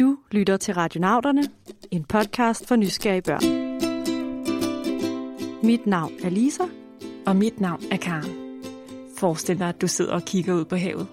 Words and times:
Du 0.00 0.18
lytter 0.30 0.56
til 0.56 0.74
Radionauterne, 0.74 1.42
en 1.90 2.04
podcast 2.04 2.68
for 2.68 2.76
nysgerrige 2.76 3.22
børn. 3.22 3.42
Mit 5.62 5.86
navn 5.86 6.12
er 6.22 6.28
Lisa. 6.28 6.64
Og 7.26 7.36
mit 7.36 7.60
navn 7.60 7.82
er 7.90 7.96
Karen. 7.96 8.62
Forestil 9.18 9.58
dig, 9.58 9.68
at 9.68 9.80
du 9.80 9.88
sidder 9.88 10.12
og 10.12 10.22
kigger 10.22 10.54
ud 10.54 10.64
på 10.64 10.76
havet. 10.76 11.06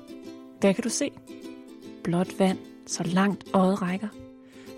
Hvad 0.59 0.73
kan 0.73 0.83
du 0.83 0.89
se? 0.89 1.11
Blåt 2.03 2.39
vand, 2.39 2.57
så 2.85 3.03
langt 3.03 3.43
øjet 3.53 3.81
rækker. 3.81 4.07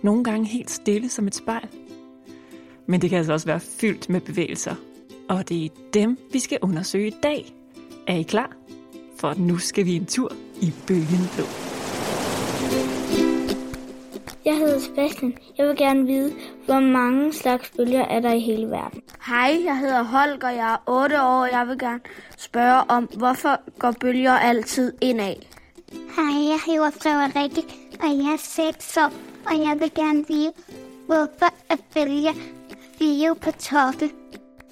Nogle 0.04 0.24
gange 0.24 0.48
helt 0.48 0.72
stille 0.72 1.10
som 1.10 1.28
et 1.28 1.36
spejl. 1.36 1.68
Men 2.88 3.02
det 3.02 3.10
kan 3.10 3.18
altså 3.18 3.34
også 3.34 3.46
være 3.46 3.60
fyldt 3.60 4.10
med 4.10 4.22
bevægelser. 4.22 4.76
Og 5.30 5.50
det 5.50 5.66
er 5.66 5.70
dem, 5.94 6.18
vi 6.34 6.40
skal 6.40 6.58
undersøge 6.62 7.08
i 7.08 7.16
dag. 7.24 7.56
Er 8.08 8.16
I 8.16 8.24
klar? 8.24 8.56
For 9.20 9.34
nu 9.38 9.58
skal 9.58 9.86
vi 9.86 9.96
en 9.96 10.06
tur 10.06 10.34
i 10.62 10.74
bølgen 10.88 11.30
blå. 11.36 11.46
Jeg 14.50 14.58
hedder 14.58 14.80
Sebastian. 14.80 15.38
Jeg 15.58 15.68
vil 15.68 15.76
gerne 15.76 16.06
vide, 16.06 16.34
hvor 16.66 16.80
mange 16.80 17.34
slags 17.34 17.72
bølger 17.78 18.06
er 18.06 18.20
der 18.20 18.34
i 18.34 18.40
hele 18.40 18.70
verden. 18.70 19.02
Hej, 19.28 19.62
jeg 19.66 19.78
hedder 19.78 20.04
Holger, 20.04 20.50
jeg 20.50 20.74
er 20.74 20.92
8 20.92 21.22
år, 21.22 21.42
og 21.42 21.50
jeg 21.52 21.68
vil 21.68 21.80
gerne 21.80 22.00
spørge 22.38 22.84
om, 22.90 23.10
hvorfor 23.18 23.80
går 23.80 23.92
bølger 23.92 24.32
altid 24.32 24.94
indad? 25.02 25.36
Hej, 25.92 26.34
jeg 26.52 26.60
hedder 26.66 26.90
Frederikke, 26.90 27.64
og 28.00 28.08
jeg 28.08 28.34
er 28.34 28.38
6 28.38 28.98
år, 28.98 29.12
og 29.46 29.68
jeg 29.68 29.78
vil 29.80 29.92
gerne 29.96 30.26
vide, 30.28 30.52
hvorfor 31.06 31.54
er 31.70 31.76
bølger 31.94 32.34
fire 32.98 33.36
på 33.36 33.52
toppe. 33.52 34.10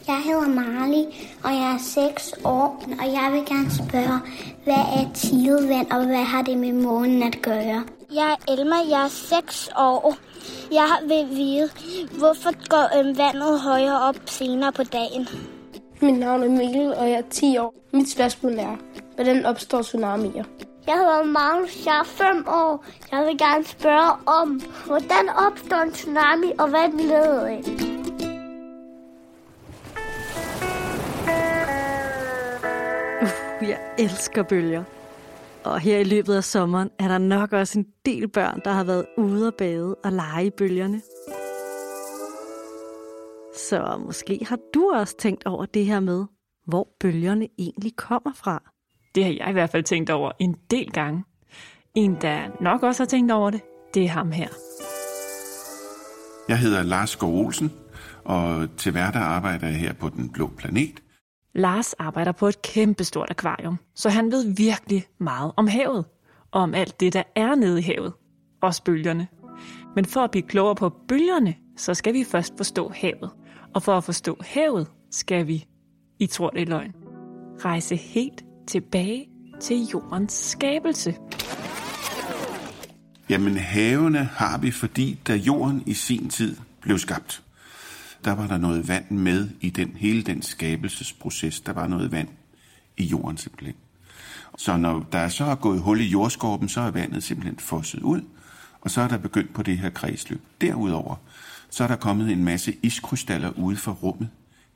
Jeg 0.07 0.21
hedder 0.25 0.47
Marley, 0.47 1.03
og 1.43 1.51
jeg 1.53 1.73
er 1.73 1.77
6 2.11 2.33
år, 2.43 2.83
og 2.99 3.05
jeg 3.05 3.29
vil 3.33 3.45
gerne 3.45 3.71
spørge, 3.71 4.19
hvad 4.63 4.83
er 4.99 5.13
tidevand, 5.13 5.91
og 5.91 6.05
hvad 6.05 6.23
har 6.23 6.41
det 6.41 6.57
med 6.57 6.73
månen 6.73 7.23
at 7.23 7.41
gøre? 7.41 7.83
Jeg 8.15 8.31
er 8.31 8.51
Elma, 8.53 8.75
jeg 8.89 9.03
er 9.03 9.07
6 9.07 9.69
år. 9.77 10.15
Jeg 10.71 10.89
vil 11.03 11.37
vide, 11.37 11.69
hvorfor 12.17 12.69
går 12.69 12.99
øh, 12.99 13.17
vandet 13.17 13.61
højere 13.61 14.01
op 14.01 14.15
senere 14.25 14.71
på 14.71 14.83
dagen? 14.83 15.27
Mit 16.01 16.19
navn 16.19 16.43
er 16.43 16.49
Mikkel, 16.49 16.93
og 16.93 17.09
jeg 17.09 17.17
er 17.17 17.29
10 17.29 17.57
år. 17.57 17.73
Mit 17.93 18.09
spørgsmål 18.09 18.53
er, 18.53 18.77
hvordan 19.15 19.45
opstår 19.45 19.81
tsunamier? 19.81 20.43
Jeg 20.87 20.95
hedder 20.95 21.23
Magnus, 21.23 21.85
jeg 21.85 21.99
er 21.99 22.03
5 22.03 22.47
år. 22.47 22.85
Jeg 23.11 23.25
vil 23.25 23.37
gerne 23.37 23.65
spørge 23.65 24.11
om, 24.41 24.61
hvordan 24.85 25.29
opstår 25.29 25.77
en 25.77 25.91
tsunami, 25.91 26.51
og 26.59 26.67
hvad 26.69 26.91
den 26.91 26.99
leder 26.99 27.45
af? 27.45 27.61
Uh, 33.21 33.69
jeg 33.69 33.79
elsker 33.97 34.43
bølger. 34.43 34.83
Og 35.67 35.79
her 35.79 35.97
i 35.97 36.03
løbet 36.03 36.33
af 36.35 36.43
sommeren 36.43 36.89
er 36.99 37.07
der 37.07 37.17
nok 37.17 37.53
også 37.53 37.79
en 37.79 37.85
del 38.05 38.27
børn, 38.27 38.61
der 38.65 38.71
har 38.71 38.83
været 38.83 39.05
ude 39.17 39.47
og 39.47 39.53
bade 39.57 39.95
og 39.95 40.11
lege 40.11 40.45
i 40.45 40.49
bølgerne. 40.49 41.01
Så 43.57 44.01
måske 44.05 44.39
har 44.45 44.59
du 44.73 44.91
også 44.93 45.17
tænkt 45.17 45.45
over 45.45 45.65
det 45.65 45.85
her 45.85 45.99
med, 45.99 46.25
hvor 46.67 46.87
bølgerne 46.99 47.47
egentlig 47.57 47.95
kommer 47.95 48.33
fra. 48.35 48.63
Det 49.15 49.23
har 49.23 49.31
jeg 49.31 49.49
i 49.49 49.51
hvert 49.51 49.69
fald 49.69 49.83
tænkt 49.83 50.09
over 50.09 50.31
en 50.39 50.55
del 50.71 50.91
gange. 50.91 51.23
En, 51.95 52.17
der 52.21 52.63
nok 52.63 52.83
også 52.83 53.03
har 53.03 53.07
tænkt 53.07 53.31
over 53.31 53.49
det, 53.49 53.61
det 53.93 54.03
er 54.03 54.09
ham 54.09 54.31
her. 54.31 54.47
Jeg 56.49 56.59
hedder 56.59 56.83
Lars 56.83 57.15
Gård 57.15 57.45
Olsen, 57.45 57.71
og 58.23 58.67
til 58.77 58.91
hverdag 58.91 59.21
arbejder 59.21 59.67
jeg 59.67 59.75
her 59.75 59.93
på 59.93 60.09
Den 60.09 60.29
Blå 60.29 60.49
Planet. 60.57 61.01
Lars 61.55 61.93
arbejder 61.93 62.31
på 62.31 62.47
et 62.47 62.61
kæmpestort 62.61 63.29
akvarium, 63.31 63.79
så 63.95 64.09
han 64.09 64.31
ved 64.31 64.55
virkelig 64.55 65.05
meget 65.19 65.51
om 65.55 65.67
havet. 65.67 66.05
Og 66.51 66.61
om 66.61 66.73
alt 66.73 66.99
det, 66.99 67.13
der 67.13 67.23
er 67.35 67.55
nede 67.55 67.79
i 67.79 67.81
havet. 67.81 68.13
Også 68.61 68.83
bølgerne. 68.83 69.27
Men 69.95 70.05
for 70.05 70.21
at 70.21 70.31
blive 70.31 70.47
klogere 70.47 70.75
på 70.75 70.89
bølgerne, 71.07 71.55
så 71.77 71.93
skal 71.93 72.13
vi 72.13 72.23
først 72.23 72.53
forstå 72.57 72.91
havet. 72.95 73.29
Og 73.75 73.83
for 73.83 73.97
at 73.97 74.03
forstå 74.03 74.37
havet, 74.41 74.87
skal 75.11 75.47
vi, 75.47 75.65
I 76.19 76.27
tror 76.27 76.49
det 76.49 76.61
er 76.61 76.65
løgn, 76.65 76.93
rejse 77.65 77.95
helt 77.95 78.43
tilbage 78.67 79.29
til 79.61 79.85
jordens 79.85 80.33
skabelse. 80.33 81.15
Jamen 83.29 83.57
havene 83.57 84.23
har 84.23 84.57
vi, 84.57 84.71
fordi 84.71 85.19
da 85.27 85.35
jorden 85.35 85.83
i 85.85 85.93
sin 85.93 86.29
tid 86.29 86.55
blev 86.81 86.97
skabt, 86.97 87.43
der 88.25 88.31
var 88.31 88.47
der 88.47 88.57
noget 88.57 88.87
vand 88.87 89.09
med 89.09 89.49
i 89.61 89.69
den 89.69 89.91
hele 89.95 90.21
den 90.21 90.41
skabelsesproces. 90.41 91.61
Der 91.61 91.73
var 91.73 91.87
noget 91.87 92.11
vand 92.11 92.27
i 92.97 93.03
jorden 93.03 93.37
simpelthen. 93.37 93.75
Så 94.57 94.77
når 94.77 95.07
der 95.11 95.27
så 95.27 95.45
er 95.45 95.55
gået 95.55 95.81
hul 95.81 96.01
i 96.01 96.03
jordskorpen, 96.03 96.69
så 96.69 96.81
er 96.81 96.91
vandet 96.91 97.23
simpelthen 97.23 97.59
fosset 97.59 98.01
ud, 98.01 98.21
og 98.81 98.91
så 98.91 99.01
er 99.01 99.07
der 99.07 99.17
begyndt 99.17 99.53
på 99.53 99.63
det 99.63 99.77
her 99.77 99.89
kredsløb. 99.89 100.41
Derudover, 100.61 101.15
så 101.69 101.83
er 101.83 101.87
der 101.87 101.95
kommet 101.95 102.31
en 102.31 102.43
masse 102.43 102.75
iskrystaller 102.83 103.49
ude 103.49 103.77
fra 103.77 103.91
rummet 103.91 104.29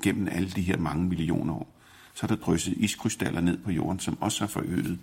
gennem 0.04 0.28
alle 0.32 0.50
de 0.50 0.62
her 0.62 0.78
mange 0.78 1.06
millioner 1.06 1.54
år. 1.54 1.68
Så 2.14 2.26
er 2.26 2.28
der 2.28 2.36
drysset 2.36 2.74
iskrystaller 2.78 3.42
ned 3.42 3.58
på 3.58 3.72
jorden, 3.72 4.00
som 4.00 4.18
også 4.22 4.40
har 4.40 4.48
forøget 4.48 5.00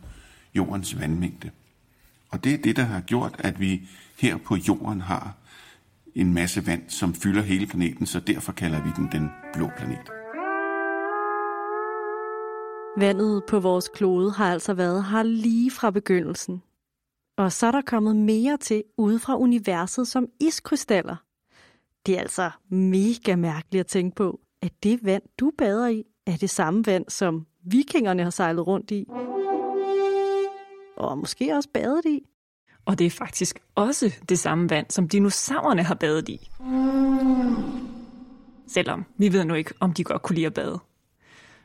jordens 0.55 1.01
vandmængde. 1.01 1.51
Og 2.31 2.45
det 2.45 2.55
er 2.55 2.59
det, 2.59 2.77
der 2.77 2.85
har 2.85 3.01
gjort, 3.01 3.35
at 3.39 3.61
vi 3.61 3.89
her 4.19 4.37
på 4.37 4.57
jorden 4.57 5.01
har 5.01 5.35
en 6.19 6.35
masse 6.35 6.67
vand, 6.67 6.83
som 6.89 7.15
fylder 7.15 7.43
hele 7.43 7.67
planeten, 7.67 8.07
så 8.07 8.21
derfor 8.21 8.53
kalder 8.53 8.83
vi 8.83 8.91
den 8.97 9.09
den 9.13 9.31
blå 9.55 9.69
planet. 9.77 10.11
Vandet 12.97 13.43
på 13.49 13.61
vores 13.61 13.89
klode 13.89 14.31
har 14.31 14.53
altså 14.53 14.75
været 14.75 15.05
her 15.05 15.23
lige 15.23 15.71
fra 15.71 15.91
begyndelsen. 15.91 16.63
Og 17.37 17.53
så 17.53 17.67
er 17.67 17.71
der 17.71 17.83
kommet 17.87 18.17
mere 18.17 18.57
til 18.57 18.83
ude 18.97 19.19
fra 19.19 19.37
universet 19.37 20.09
som 20.09 20.27
iskrystaller. 20.41 21.17
Det 22.07 22.17
er 22.17 22.21
altså 22.21 22.51
mega 22.69 23.37
mærkeligt 23.37 23.81
at 23.81 23.87
tænke 23.87 24.17
på, 24.17 24.41
at 24.63 24.73
det 24.83 25.05
vand, 25.05 25.23
du 25.41 25.53
bader 25.59 25.89
i, 25.89 26.05
er 26.27 26.37
det 26.37 26.51
samme 26.51 26.87
vand, 26.87 27.05
som 27.09 27.47
vikingerne 27.65 28.23
har 28.23 28.31
sejlet 28.31 28.67
rundt 28.67 28.91
i. 28.91 29.07
Og 30.97 31.19
måske 31.19 31.55
også 31.55 31.69
badet 31.75 32.05
i. 32.05 32.27
Og 32.89 32.99
det 32.99 33.07
er 33.07 33.11
faktisk 33.11 33.59
også 33.75 34.15
det 34.29 34.39
samme 34.39 34.71
vand, 34.71 34.87
som 34.91 35.09
dinosaurerne 35.09 35.83
har 35.83 35.95
badet 35.95 36.29
i. 36.29 36.51
Selvom 38.69 39.05
vi 39.19 39.33
ved 39.33 39.45
nu 39.45 39.55
ikke, 39.55 39.75
om 39.81 39.93
de 39.93 40.05
godt 40.05 40.23
kunne 40.23 40.35
lide 40.35 40.47
at 40.47 40.55
bade. 40.55 40.79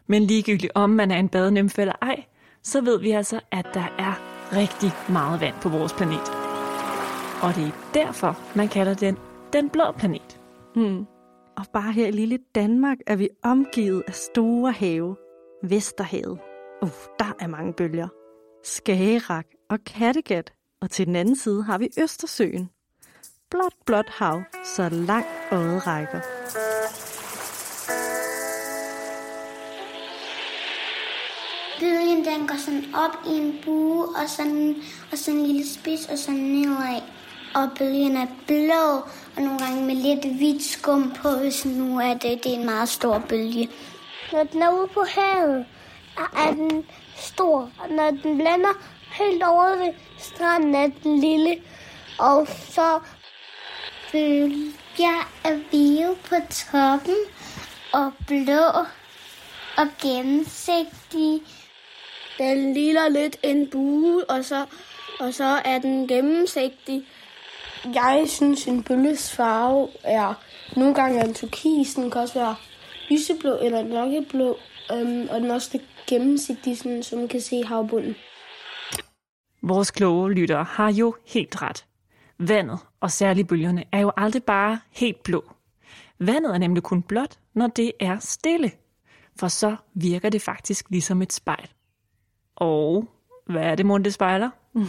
Men 0.07 0.23
ligegyldigt 0.23 0.71
om 0.75 0.89
man 0.89 1.11
er 1.11 1.17
en 1.17 1.29
badenymfe 1.29 1.81
eller 1.81 1.93
ej, 2.01 2.23
så 2.63 2.81
ved 2.81 2.99
vi 2.99 3.11
altså, 3.11 3.39
at 3.51 3.67
der 3.73 3.87
er 3.97 4.13
rigtig 4.57 4.91
meget 5.09 5.41
vand 5.41 5.55
på 5.61 5.69
vores 5.69 5.93
planet. 5.93 6.29
Og 7.43 7.55
det 7.55 7.67
er 7.67 7.91
derfor, 7.93 8.39
man 8.55 8.67
kalder 8.67 8.93
den 8.93 9.17
den 9.53 9.69
blå 9.69 9.91
planet. 9.91 10.39
Hmm. 10.75 11.05
Og 11.57 11.65
bare 11.73 11.91
her 11.91 12.07
i 12.07 12.11
lille 12.11 12.39
Danmark 12.55 12.97
er 13.07 13.15
vi 13.15 13.29
omgivet 13.43 14.03
af 14.07 14.13
store 14.13 14.71
have. 14.71 15.15
Vesterhavet. 15.63 16.39
Uh, 16.81 16.89
der 17.19 17.35
er 17.39 17.47
mange 17.47 17.73
bølger. 17.73 18.07
Skagerak 18.63 19.45
og 19.69 19.79
Kattegat. 19.85 20.53
Og 20.83 20.91
til 20.91 21.05
den 21.05 21.15
anden 21.15 21.35
side 21.35 21.63
har 21.63 21.77
vi 21.77 21.89
Østersøen. 21.97 22.69
Blåt, 23.49 23.73
blåt 23.85 24.09
hav, 24.09 24.41
så 24.75 24.89
langt 24.89 25.27
øjet 25.51 25.87
rækker. 25.87 26.19
Bølgen 31.79 32.25
den 32.25 32.47
går 32.47 32.57
sådan 32.65 32.85
op 32.95 33.15
i 33.27 33.37
en 33.37 33.59
bue, 33.65 34.03
og 34.03 34.29
sådan, 34.29 34.75
og 35.11 35.17
sådan 35.17 35.39
en 35.39 35.45
lille 35.45 35.67
spids, 35.69 36.09
og 36.09 36.17
sådan 36.17 36.39
nedad. 36.39 37.01
Og 37.55 37.69
bølgen 37.77 38.17
er 38.17 38.27
blå, 38.47 38.87
og 39.35 39.41
nogle 39.41 39.59
gange 39.59 39.85
med 39.85 39.95
lidt 39.95 40.35
hvidt 40.37 40.63
skum 40.63 41.13
på, 41.21 41.29
hvis 41.29 41.65
nu 41.65 41.99
er 41.99 42.13
det, 42.13 42.43
det 42.43 42.53
er 42.53 42.59
en 42.59 42.65
meget 42.65 42.89
stor 42.89 43.23
bølge. 43.29 43.69
Når 44.31 44.43
den 44.43 44.61
er 44.61 44.71
ude 44.71 44.87
på 44.87 45.03
havet, 45.15 45.65
er 46.17 46.51
den 46.51 46.85
stor. 47.15 47.69
Og 47.79 47.89
når 47.89 48.11
den 48.11 48.37
lander 48.37 48.73
helt 49.13 49.43
over 49.43 49.77
ved 49.77 49.93
stranden, 50.17 50.75
af 50.75 50.91
den 51.03 51.19
lille. 51.19 51.61
Og 52.19 52.47
så 52.47 52.99
Bølger 54.11 55.31
er 55.43 55.69
hvide 55.69 56.15
på 56.29 56.35
toppen, 56.49 57.15
og 57.93 58.11
blå 58.27 58.63
og 59.77 59.87
gennemsigtige. 60.01 61.41
Den 62.37 62.73
ligner 62.73 63.09
lidt 63.09 63.37
en 63.43 63.69
bue, 63.69 64.29
og 64.29 64.45
så, 64.45 64.65
og 65.19 65.33
så 65.33 65.61
er 65.65 65.79
den 65.79 66.07
gennemsigtig. 66.07 67.07
Jeg 67.93 68.25
synes, 68.27 68.67
en 68.67 68.83
bølles 68.83 69.31
farve 69.35 69.89
er 70.03 70.33
nogle 70.75 70.95
gange 70.95 71.19
er 71.19 71.23
en 71.23 71.33
turkis, 71.33 71.93
den 71.93 72.11
kan 72.11 72.21
også 72.21 72.39
være 72.39 72.55
lyseblå 73.09 73.57
eller 73.61 73.83
mørkeblå, 73.83 74.57
øhm, 74.91 75.27
og 75.31 75.41
den 75.41 75.51
er 75.51 75.53
også 75.53 75.69
lidt 75.73 75.83
gennemsigtig, 76.07 76.77
sådan, 76.77 77.03
så 77.03 77.15
man 77.15 77.27
kan 77.27 77.41
se 77.41 77.63
havbunden. 77.63 78.15
Vores 79.63 79.91
kloge 79.91 80.33
lyttere 80.33 80.63
har 80.63 80.91
jo 80.91 81.15
helt 81.25 81.61
ret. 81.61 81.85
Vandet, 82.39 82.79
og 82.99 83.11
særligt 83.11 83.47
bølgerne, 83.47 83.83
er 83.91 83.99
jo 83.99 84.11
aldrig 84.17 84.43
bare 84.43 84.79
helt 84.91 85.23
blå. 85.23 85.51
Vandet 86.19 86.53
er 86.53 86.57
nemlig 86.57 86.83
kun 86.83 87.01
blåt, 87.03 87.39
når 87.53 87.67
det 87.67 87.91
er 87.99 88.19
stille. 88.19 88.71
For 89.39 89.47
så 89.47 89.75
virker 89.93 90.29
det 90.29 90.41
faktisk 90.41 90.89
ligesom 90.89 91.21
et 91.21 91.33
spejl. 91.33 91.69
Og 92.55 93.07
hvad 93.47 93.63
er 93.63 93.75
det, 93.75 93.85
mon 93.85 94.03
det 94.03 94.13
spejler? 94.13 94.49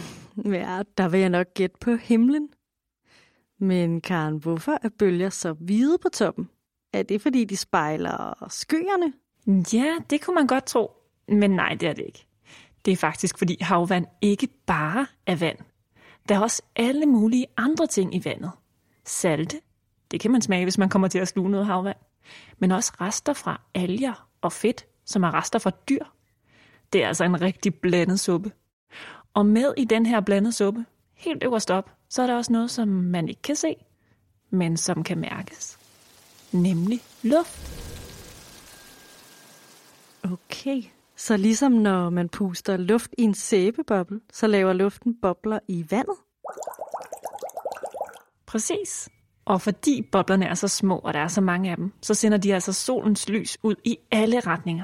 Ja, 0.45 0.81
der 0.97 1.07
vil 1.07 1.19
jeg 1.19 1.29
nok 1.29 1.53
gætte 1.53 1.77
på 1.81 1.95
himlen. 1.95 2.49
Men 3.59 4.01
Karen, 4.01 4.37
hvorfor 4.37 4.79
er 4.83 4.89
bølger 4.99 5.29
så 5.29 5.53
hvide 5.53 5.97
på 5.97 6.09
toppen? 6.09 6.49
Er 6.93 7.03
det 7.03 7.21
fordi, 7.21 7.45
de 7.45 7.57
spejler 7.57 8.45
skyerne? 8.49 9.13
Ja, 9.73 9.95
det 10.09 10.21
kunne 10.21 10.35
man 10.35 10.47
godt 10.47 10.65
tro. 10.65 10.91
Men 11.27 11.51
nej, 11.51 11.73
det 11.79 11.89
er 11.89 11.93
det 11.93 12.05
ikke. 12.05 12.25
Det 12.85 12.91
er 12.91 12.97
faktisk, 12.97 13.37
fordi 13.37 13.57
havvand 13.61 14.05
ikke 14.21 14.47
bare 14.65 15.07
er 15.25 15.35
vand. 15.35 15.57
Der 16.29 16.35
er 16.35 16.39
også 16.39 16.61
alle 16.75 17.05
mulige 17.05 17.47
andre 17.57 17.87
ting 17.87 18.15
i 18.15 18.21
vandet. 18.25 18.51
Salte, 19.05 19.61
det 20.11 20.19
kan 20.19 20.31
man 20.31 20.41
smage, 20.41 20.65
hvis 20.65 20.77
man 20.77 20.89
kommer 20.89 21.07
til 21.07 21.19
at 21.19 21.27
sluge 21.27 21.49
noget 21.49 21.65
havvand. 21.65 21.97
Men 22.59 22.71
også 22.71 22.93
rester 23.01 23.33
fra 23.33 23.61
alger 23.73 24.27
og 24.41 24.51
fedt, 24.51 24.85
som 25.05 25.23
er 25.23 25.33
rester 25.33 25.59
fra 25.59 25.71
dyr. 25.89 26.03
Det 26.93 27.03
er 27.03 27.07
altså 27.07 27.23
en 27.23 27.41
rigtig 27.41 27.75
blandet 27.75 28.19
suppe. 28.19 28.51
Og 29.33 29.45
med 29.45 29.73
i 29.77 29.85
den 29.85 30.05
her 30.05 30.21
blandede 30.21 30.53
suppe, 30.53 30.85
helt 31.13 31.43
øverst 31.43 31.71
op, 31.71 31.91
så 32.09 32.21
er 32.21 32.27
der 32.27 32.35
også 32.35 32.53
noget, 32.53 32.71
som 32.71 32.87
man 32.87 33.29
ikke 33.29 33.41
kan 33.41 33.55
se, 33.55 33.75
men 34.49 34.77
som 34.77 35.03
kan 35.03 35.17
mærkes. 35.17 35.79
Nemlig 36.51 37.01
luft. 37.23 37.85
Okay, 40.23 40.83
så 41.17 41.37
ligesom 41.37 41.71
når 41.71 42.09
man 42.09 42.29
puster 42.29 42.77
luft 42.77 43.11
i 43.17 43.21
en 43.21 43.33
sæbeboble, 43.33 44.19
så 44.33 44.47
laver 44.47 44.73
luften 44.73 45.15
bobler 45.21 45.59
i 45.67 45.85
vandet? 45.89 46.15
Præcis. 48.45 49.09
Og 49.45 49.61
fordi 49.61 50.07
boblerne 50.11 50.45
er 50.45 50.53
så 50.53 50.67
små, 50.67 50.97
og 50.97 51.13
der 51.13 51.19
er 51.19 51.27
så 51.27 51.41
mange 51.41 51.71
af 51.71 51.77
dem, 51.77 51.93
så 52.01 52.13
sender 52.13 52.37
de 52.37 52.53
altså 52.53 52.73
solens 52.73 53.29
lys 53.29 53.57
ud 53.63 53.75
i 53.83 53.97
alle 54.11 54.39
retninger. 54.39 54.83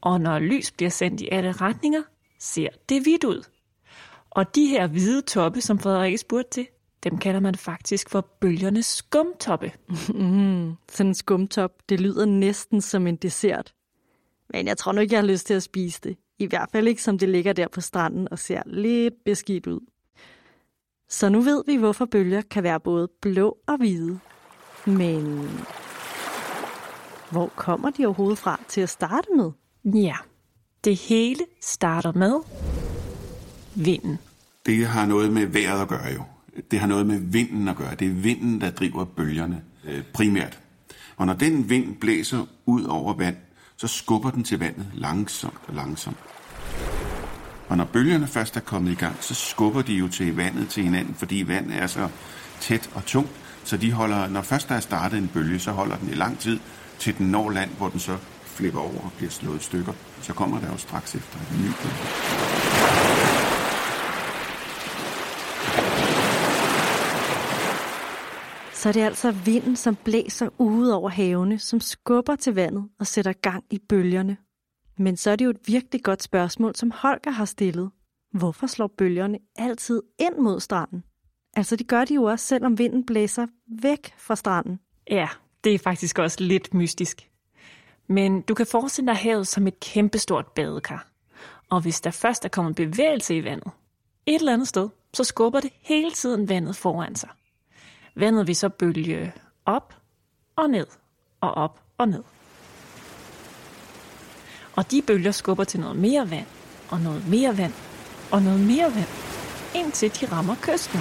Og 0.00 0.20
når 0.20 0.38
lys 0.38 0.70
bliver 0.70 0.90
sendt 0.90 1.20
i 1.20 1.28
alle 1.32 1.52
retninger, 1.52 2.02
ser 2.38 2.68
det 2.88 3.02
hvidt 3.02 3.24
ud. 3.24 3.44
Og 4.30 4.54
de 4.54 4.66
her 4.66 4.86
hvide 4.86 5.22
toppe, 5.22 5.60
som 5.60 5.78
Frederik 5.78 6.18
spurgte 6.18 6.50
til, 6.50 6.66
dem 7.04 7.18
kalder 7.18 7.40
man 7.40 7.54
faktisk 7.54 8.10
for 8.10 8.20
bølgernes 8.40 8.86
skumtoppe. 8.86 9.72
Mm, 10.14 10.74
sådan 10.88 11.10
en 11.10 11.14
skumtop, 11.14 11.70
det 11.88 12.00
lyder 12.00 12.24
næsten 12.24 12.80
som 12.80 13.06
en 13.06 13.16
dessert. 13.16 13.74
Men 14.52 14.66
jeg 14.66 14.76
tror 14.76 14.92
nu 14.92 15.00
ikke, 15.00 15.14
jeg 15.14 15.22
har 15.22 15.28
lyst 15.28 15.46
til 15.46 15.54
at 15.54 15.62
spise 15.62 16.00
det. 16.04 16.16
I 16.38 16.46
hvert 16.46 16.68
fald 16.72 16.88
ikke, 16.88 17.02
som 17.02 17.18
det 17.18 17.28
ligger 17.28 17.52
der 17.52 17.68
på 17.68 17.80
stranden 17.80 18.28
og 18.30 18.38
ser 18.38 18.62
lidt 18.66 19.14
beskidt 19.24 19.66
ud. 19.66 19.80
Så 21.08 21.28
nu 21.28 21.40
ved 21.40 21.62
vi, 21.66 21.76
hvorfor 21.76 22.04
bølger 22.04 22.42
kan 22.42 22.62
være 22.62 22.80
både 22.80 23.08
blå 23.22 23.58
og 23.66 23.76
hvide. 23.76 24.18
Men 24.86 25.50
hvor 27.30 27.46
kommer 27.56 27.90
de 27.90 28.06
overhovedet 28.06 28.38
fra 28.38 28.60
til 28.68 28.80
at 28.80 28.88
starte 28.88 29.28
med? 29.36 29.50
Ja, 29.84 30.16
det 30.84 30.96
hele 30.96 31.40
starter 31.60 32.12
med 32.12 32.40
vinden. 33.74 34.18
Det 34.66 34.86
har 34.86 35.06
noget 35.06 35.32
med 35.32 35.46
vejret 35.46 35.82
at 35.82 35.88
gøre 35.88 36.12
jo. 36.14 36.22
Det 36.70 36.78
har 36.78 36.86
noget 36.86 37.06
med 37.06 37.18
vinden 37.18 37.68
at 37.68 37.76
gøre. 37.76 37.94
Det 37.94 38.06
er 38.08 38.12
vinden, 38.12 38.60
der 38.60 38.70
driver 38.70 39.04
bølgerne 39.04 39.62
øh, 39.84 40.02
primært. 40.14 40.58
Og 41.16 41.26
når 41.26 41.34
den 41.34 41.70
vind 41.70 41.96
blæser 41.96 42.46
ud 42.66 42.84
over 42.84 43.14
vand, 43.14 43.36
så 43.78 43.86
skubber 43.86 44.30
den 44.30 44.44
til 44.44 44.58
vandet 44.58 44.86
langsomt 44.94 45.58
og 45.68 45.74
langsomt. 45.74 46.16
Og 47.68 47.76
når 47.76 47.84
bølgerne 47.84 48.26
først 48.26 48.56
er 48.56 48.60
kommet 48.60 48.92
i 48.92 48.94
gang, 48.94 49.16
så 49.20 49.34
skubber 49.34 49.82
de 49.82 49.94
jo 49.94 50.08
til 50.08 50.36
vandet 50.36 50.68
til 50.68 50.84
hinanden, 50.84 51.14
fordi 51.14 51.44
vandet 51.48 51.78
er 51.78 51.86
så 51.86 52.08
tæt 52.60 52.90
og 52.94 53.06
tungt, 53.06 53.30
så 53.64 53.76
de 53.76 53.92
holder, 53.92 54.28
når 54.28 54.42
først 54.42 54.68
der 54.68 54.74
er 54.74 54.80
startet 54.80 55.18
en 55.18 55.28
bølge, 55.28 55.58
så 55.58 55.72
holder 55.72 55.96
den 55.96 56.08
i 56.08 56.14
lang 56.14 56.38
tid, 56.38 56.60
til 56.98 57.18
den 57.18 57.26
når 57.26 57.50
land, 57.50 57.70
hvor 57.70 57.88
den 57.88 58.00
så 58.00 58.16
flipper 58.44 58.80
over 58.80 59.00
og 59.00 59.12
bliver 59.16 59.30
slået 59.30 59.60
i 59.60 59.64
stykker. 59.64 59.92
Så 60.22 60.32
kommer 60.32 60.60
der 60.60 60.66
jo 60.72 60.76
straks 60.76 61.14
efter 61.14 61.38
en 61.38 61.62
ny 61.62 61.66
bølge. 61.82 63.47
Så 68.78 68.88
er 68.88 68.92
det 68.92 69.00
altså 69.00 69.30
vinden, 69.30 69.76
som 69.76 69.96
blæser 69.96 70.48
ude 70.58 70.94
over 70.94 71.10
havene, 71.10 71.58
som 71.58 71.80
skubber 71.80 72.36
til 72.36 72.54
vandet 72.54 72.88
og 72.98 73.06
sætter 73.06 73.32
gang 73.32 73.64
i 73.70 73.78
bølgerne. 73.88 74.36
Men 74.98 75.16
så 75.16 75.30
er 75.30 75.36
det 75.36 75.44
jo 75.44 75.50
et 75.50 75.60
virkelig 75.66 76.02
godt 76.02 76.22
spørgsmål, 76.22 76.74
som 76.74 76.90
Holger 76.90 77.30
har 77.30 77.44
stillet. 77.44 77.90
Hvorfor 78.32 78.66
slår 78.66 78.86
bølgerne 78.98 79.38
altid 79.56 80.02
ind 80.18 80.36
mod 80.38 80.60
stranden? 80.60 81.04
Altså, 81.56 81.76
det 81.76 81.88
gør 81.88 82.04
de 82.04 82.14
jo 82.14 82.22
også, 82.22 82.46
selvom 82.46 82.78
vinden 82.78 83.06
blæser 83.06 83.46
væk 83.82 84.14
fra 84.18 84.36
stranden. 84.36 84.80
Ja, 85.10 85.28
det 85.64 85.74
er 85.74 85.78
faktisk 85.78 86.18
også 86.18 86.36
lidt 86.40 86.74
mystisk. 86.74 87.30
Men 88.08 88.40
du 88.40 88.54
kan 88.54 88.66
forestille 88.66 89.06
dig 89.06 89.16
havet 89.16 89.48
som 89.48 89.66
et 89.66 89.80
kæmpestort 89.80 90.46
badekar. 90.46 91.08
Og 91.70 91.80
hvis 91.80 92.00
der 92.00 92.10
først 92.10 92.44
er 92.44 92.48
kommet 92.48 92.76
bevægelse 92.76 93.36
i 93.36 93.44
vandet, 93.44 93.70
et 94.26 94.34
eller 94.34 94.52
andet 94.52 94.68
sted, 94.68 94.88
så 95.14 95.24
skubber 95.24 95.60
det 95.60 95.70
hele 95.82 96.10
tiden 96.10 96.48
vandet 96.48 96.76
foran 96.76 97.14
sig. 97.14 97.28
Vandet 98.18 98.46
vil 98.46 98.56
så 98.56 98.68
bølge 98.68 99.32
op 99.66 99.94
og 100.56 100.70
ned, 100.70 100.86
og 101.40 101.50
op 101.50 101.82
og 101.98 102.08
ned. 102.08 102.24
Og 104.76 104.90
de 104.90 105.02
bølger 105.02 105.30
skubber 105.30 105.64
til 105.64 105.80
noget 105.80 105.96
mere 105.96 106.30
vand, 106.30 106.46
og 106.90 107.00
noget 107.00 107.28
mere 107.28 107.58
vand, 107.58 107.72
og 108.32 108.42
noget 108.42 108.60
mere 108.60 108.94
vand, 108.94 109.08
indtil 109.74 110.20
de 110.20 110.26
rammer 110.32 110.54
kysten. 110.62 111.00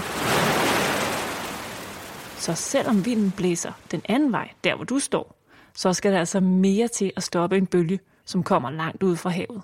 Så 2.38 2.54
selvom 2.56 3.06
vinden 3.06 3.32
blæser 3.32 3.72
den 3.92 4.02
anden 4.10 4.32
vej, 4.32 4.50
der 4.64 4.76
hvor 4.76 4.86
du 4.86 5.00
står, 5.00 5.36
så 5.74 5.94
skal 5.94 6.12
der 6.12 6.20
altså 6.20 6.40
mere 6.40 6.88
til 6.88 7.12
at 7.16 7.24
stoppe 7.24 7.58
en 7.58 7.68
bølge, 7.68 8.00
som 8.26 8.44
kommer 8.44 8.70
langt 8.70 9.04
ud 9.04 9.16
fra 9.16 9.30
havet. 9.30 9.62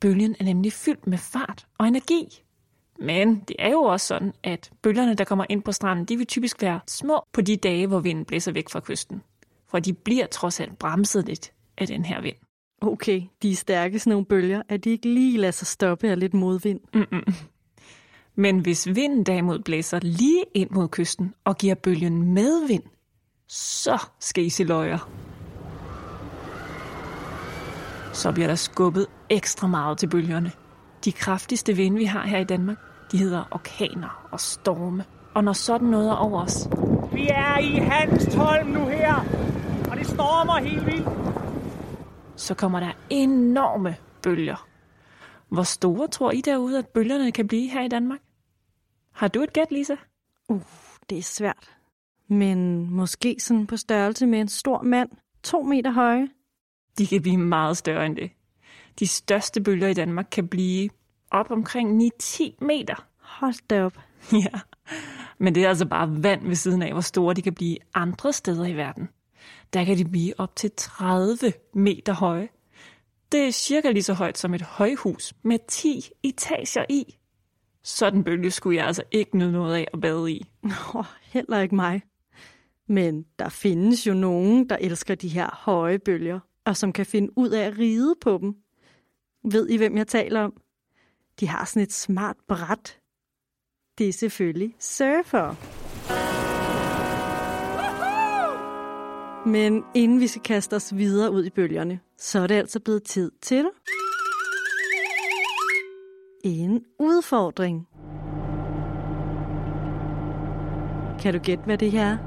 Bølgen 0.00 0.36
er 0.40 0.44
nemlig 0.44 0.72
fyldt 0.72 1.06
med 1.06 1.18
fart 1.18 1.66
og 1.78 1.88
energi. 1.88 2.42
Men 3.02 3.40
det 3.40 3.56
er 3.58 3.70
jo 3.70 3.82
også 3.82 4.06
sådan, 4.06 4.32
at 4.42 4.70
bølgerne, 4.82 5.14
der 5.14 5.24
kommer 5.24 5.44
ind 5.48 5.62
på 5.62 5.72
stranden, 5.72 6.04
de 6.04 6.16
vil 6.16 6.26
typisk 6.26 6.62
være 6.62 6.80
små 6.86 7.24
på 7.32 7.40
de 7.40 7.56
dage, 7.56 7.86
hvor 7.86 8.00
vinden 8.00 8.24
blæser 8.24 8.52
væk 8.52 8.68
fra 8.68 8.80
kysten. 8.80 9.22
For 9.70 9.78
de 9.78 9.92
bliver 9.92 10.26
trods 10.26 10.60
alt 10.60 10.78
bremset 10.78 11.26
lidt 11.26 11.52
af 11.78 11.86
den 11.86 12.04
her 12.04 12.20
vind. 12.20 12.36
Okay, 12.82 13.22
de 13.42 13.50
er 13.50 13.56
stærke 13.56 13.98
sådan 13.98 14.10
nogle 14.10 14.26
bølger, 14.26 14.62
at 14.68 14.84
de 14.84 14.90
ikke 14.90 15.08
lige 15.08 15.38
lader 15.38 15.52
sig 15.52 15.66
stoppe 15.66 16.08
af 16.08 16.20
lidt 16.20 16.34
modvind. 16.34 16.80
Mm-mm. 16.94 17.24
Men 18.34 18.58
hvis 18.58 18.88
vinden 18.94 19.24
derimod 19.24 19.58
blæser 19.58 19.98
lige 20.02 20.44
ind 20.54 20.70
mod 20.70 20.88
kysten 20.88 21.34
og 21.44 21.58
giver 21.58 21.74
bølgen 21.74 22.22
medvind, 22.22 22.82
så 23.48 23.98
skal 24.20 24.44
I 24.44 24.48
se 24.48 24.64
løjer. 24.64 25.10
Så 28.12 28.32
bliver 28.32 28.46
der 28.46 28.54
skubbet 28.54 29.06
ekstra 29.30 29.66
meget 29.66 29.98
til 29.98 30.08
bølgerne. 30.08 30.52
De 31.04 31.12
kraftigste 31.12 31.76
vinde, 31.76 31.98
vi 31.98 32.04
har 32.04 32.26
her 32.26 32.38
i 32.38 32.44
Danmark, 32.44 32.78
de 33.12 33.18
hedder 33.18 33.44
orkaner 33.50 34.28
og 34.32 34.40
storme. 34.40 35.04
Og 35.34 35.44
når 35.44 35.52
sådan 35.52 35.88
noget 35.88 36.08
er 36.08 36.14
over 36.14 36.42
os, 36.42 36.68
Vi 37.12 37.28
er 37.28 37.58
i 37.58 37.74
Hanstholm 37.78 38.68
nu 38.68 38.86
her, 38.86 39.14
og 39.90 39.96
det 39.96 40.06
stormer 40.06 40.60
helt 40.60 40.86
vildt. 40.86 41.08
så 42.36 42.54
kommer 42.54 42.80
der 42.80 42.92
enorme 43.10 43.96
bølger. 44.22 44.66
Hvor 45.48 45.62
store 45.62 46.08
tror 46.08 46.30
I 46.30 46.40
derude, 46.40 46.78
at 46.78 46.88
bølgerne 46.88 47.32
kan 47.32 47.48
blive 47.48 47.70
her 47.70 47.82
i 47.82 47.88
Danmark? 47.88 48.20
Har 49.12 49.28
du 49.28 49.42
et 49.42 49.52
gæt, 49.52 49.70
Lisa? 49.70 49.94
Uh, 50.48 50.62
det 51.10 51.18
er 51.18 51.22
svært. 51.22 51.76
Men 52.28 52.90
måske 52.90 53.36
sådan 53.38 53.66
på 53.66 53.76
størrelse 53.76 54.26
med 54.26 54.40
en 54.40 54.48
stor 54.48 54.82
mand, 54.82 55.10
to 55.42 55.62
meter 55.62 55.90
høje. 55.90 56.28
De 56.98 57.06
kan 57.06 57.22
blive 57.22 57.38
meget 57.38 57.76
større 57.76 58.06
end 58.06 58.16
det. 58.16 58.30
De 58.98 59.06
største 59.06 59.60
bølger 59.60 59.88
i 59.88 59.94
Danmark 59.94 60.26
kan 60.30 60.48
blive 60.48 60.88
op 61.32 61.50
omkring 61.50 62.12
9-10 62.22 62.42
meter. 62.60 63.06
Hold 63.18 63.68
da 63.68 63.84
op. 63.84 63.98
Ja, 64.32 64.60
men 65.38 65.54
det 65.54 65.64
er 65.64 65.68
altså 65.68 65.86
bare 65.86 66.22
vand 66.22 66.46
ved 66.46 66.54
siden 66.54 66.82
af, 66.82 66.92
hvor 66.92 67.00
store 67.00 67.34
de 67.34 67.42
kan 67.42 67.54
blive 67.54 67.76
andre 67.94 68.32
steder 68.32 68.66
i 68.66 68.76
verden. 68.76 69.08
Der 69.72 69.84
kan 69.84 69.98
de 69.98 70.04
blive 70.04 70.40
op 70.40 70.56
til 70.56 70.70
30 70.76 71.52
meter 71.74 72.12
høje. 72.12 72.48
Det 73.32 73.40
er 73.40 73.50
cirka 73.50 73.90
lige 73.90 74.02
så 74.02 74.12
højt 74.12 74.38
som 74.38 74.54
et 74.54 74.62
højhus 74.62 75.34
med 75.42 75.58
10 75.68 76.10
etager 76.22 76.84
i. 76.88 77.18
Sådan 77.84 78.24
bølge 78.24 78.50
skulle 78.50 78.76
jeg 78.76 78.86
altså 78.86 79.02
ikke 79.10 79.38
nyde 79.38 79.52
noget 79.52 79.76
af 79.76 79.88
at 79.92 80.00
bade 80.00 80.32
i. 80.32 80.44
Oh, 80.94 81.04
heller 81.22 81.60
ikke 81.60 81.74
mig. 81.74 82.02
Men 82.88 83.24
der 83.38 83.48
findes 83.48 84.06
jo 84.06 84.14
nogen, 84.14 84.68
der 84.68 84.76
elsker 84.80 85.14
de 85.14 85.28
her 85.28 85.50
høje 85.64 85.98
bølger, 85.98 86.40
og 86.64 86.76
som 86.76 86.92
kan 86.92 87.06
finde 87.06 87.38
ud 87.38 87.50
af 87.50 87.66
at 87.66 87.78
ride 87.78 88.14
på 88.20 88.38
dem. 88.38 88.54
Ved 89.52 89.68
I, 89.68 89.76
hvem 89.76 89.96
jeg 89.96 90.06
taler 90.06 90.40
om? 90.40 90.52
De 91.40 91.48
har 91.48 91.64
sådan 91.64 91.82
et 91.82 91.92
smart 91.92 92.36
bræt. 92.48 92.98
Det 93.98 94.08
er 94.08 94.12
selvfølgelig 94.12 94.74
surfer. 94.80 95.54
Men 99.48 99.84
inden 99.94 100.20
vi 100.20 100.26
skal 100.26 100.42
kaste 100.42 100.76
os 100.76 100.96
videre 100.96 101.32
ud 101.32 101.44
i 101.44 101.50
bølgerne, 101.50 102.00
så 102.18 102.38
er 102.38 102.46
det 102.46 102.54
altså 102.54 102.80
blevet 102.80 103.02
tid 103.02 103.30
til 103.42 103.70
en 106.44 106.84
udfordring. 106.98 107.88
Kan 111.20 111.34
du 111.34 111.38
gætte, 111.38 111.64
hvad 111.64 111.78
det 111.78 111.90
her 111.90 112.06
er? 112.06 112.18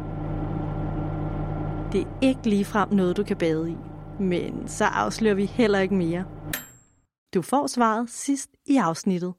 Det 1.92 2.02
er 2.02 2.18
ikke 2.22 2.50
ligefrem 2.50 2.94
noget, 2.94 3.18
du 3.18 3.24
kan 3.24 3.38
bade 3.38 3.72
i. 3.72 3.78
Men 4.20 4.68
så 4.68 4.86
afslører 4.86 5.36
vi 5.36 5.46
heller 5.46 5.80
ikke 5.80 5.96
mere. 5.96 6.26
Du 7.36 7.42
får 7.42 7.68
svaret 7.68 8.10
sidst 8.10 8.50
i 8.66 8.78
afsnittet. 8.78 9.34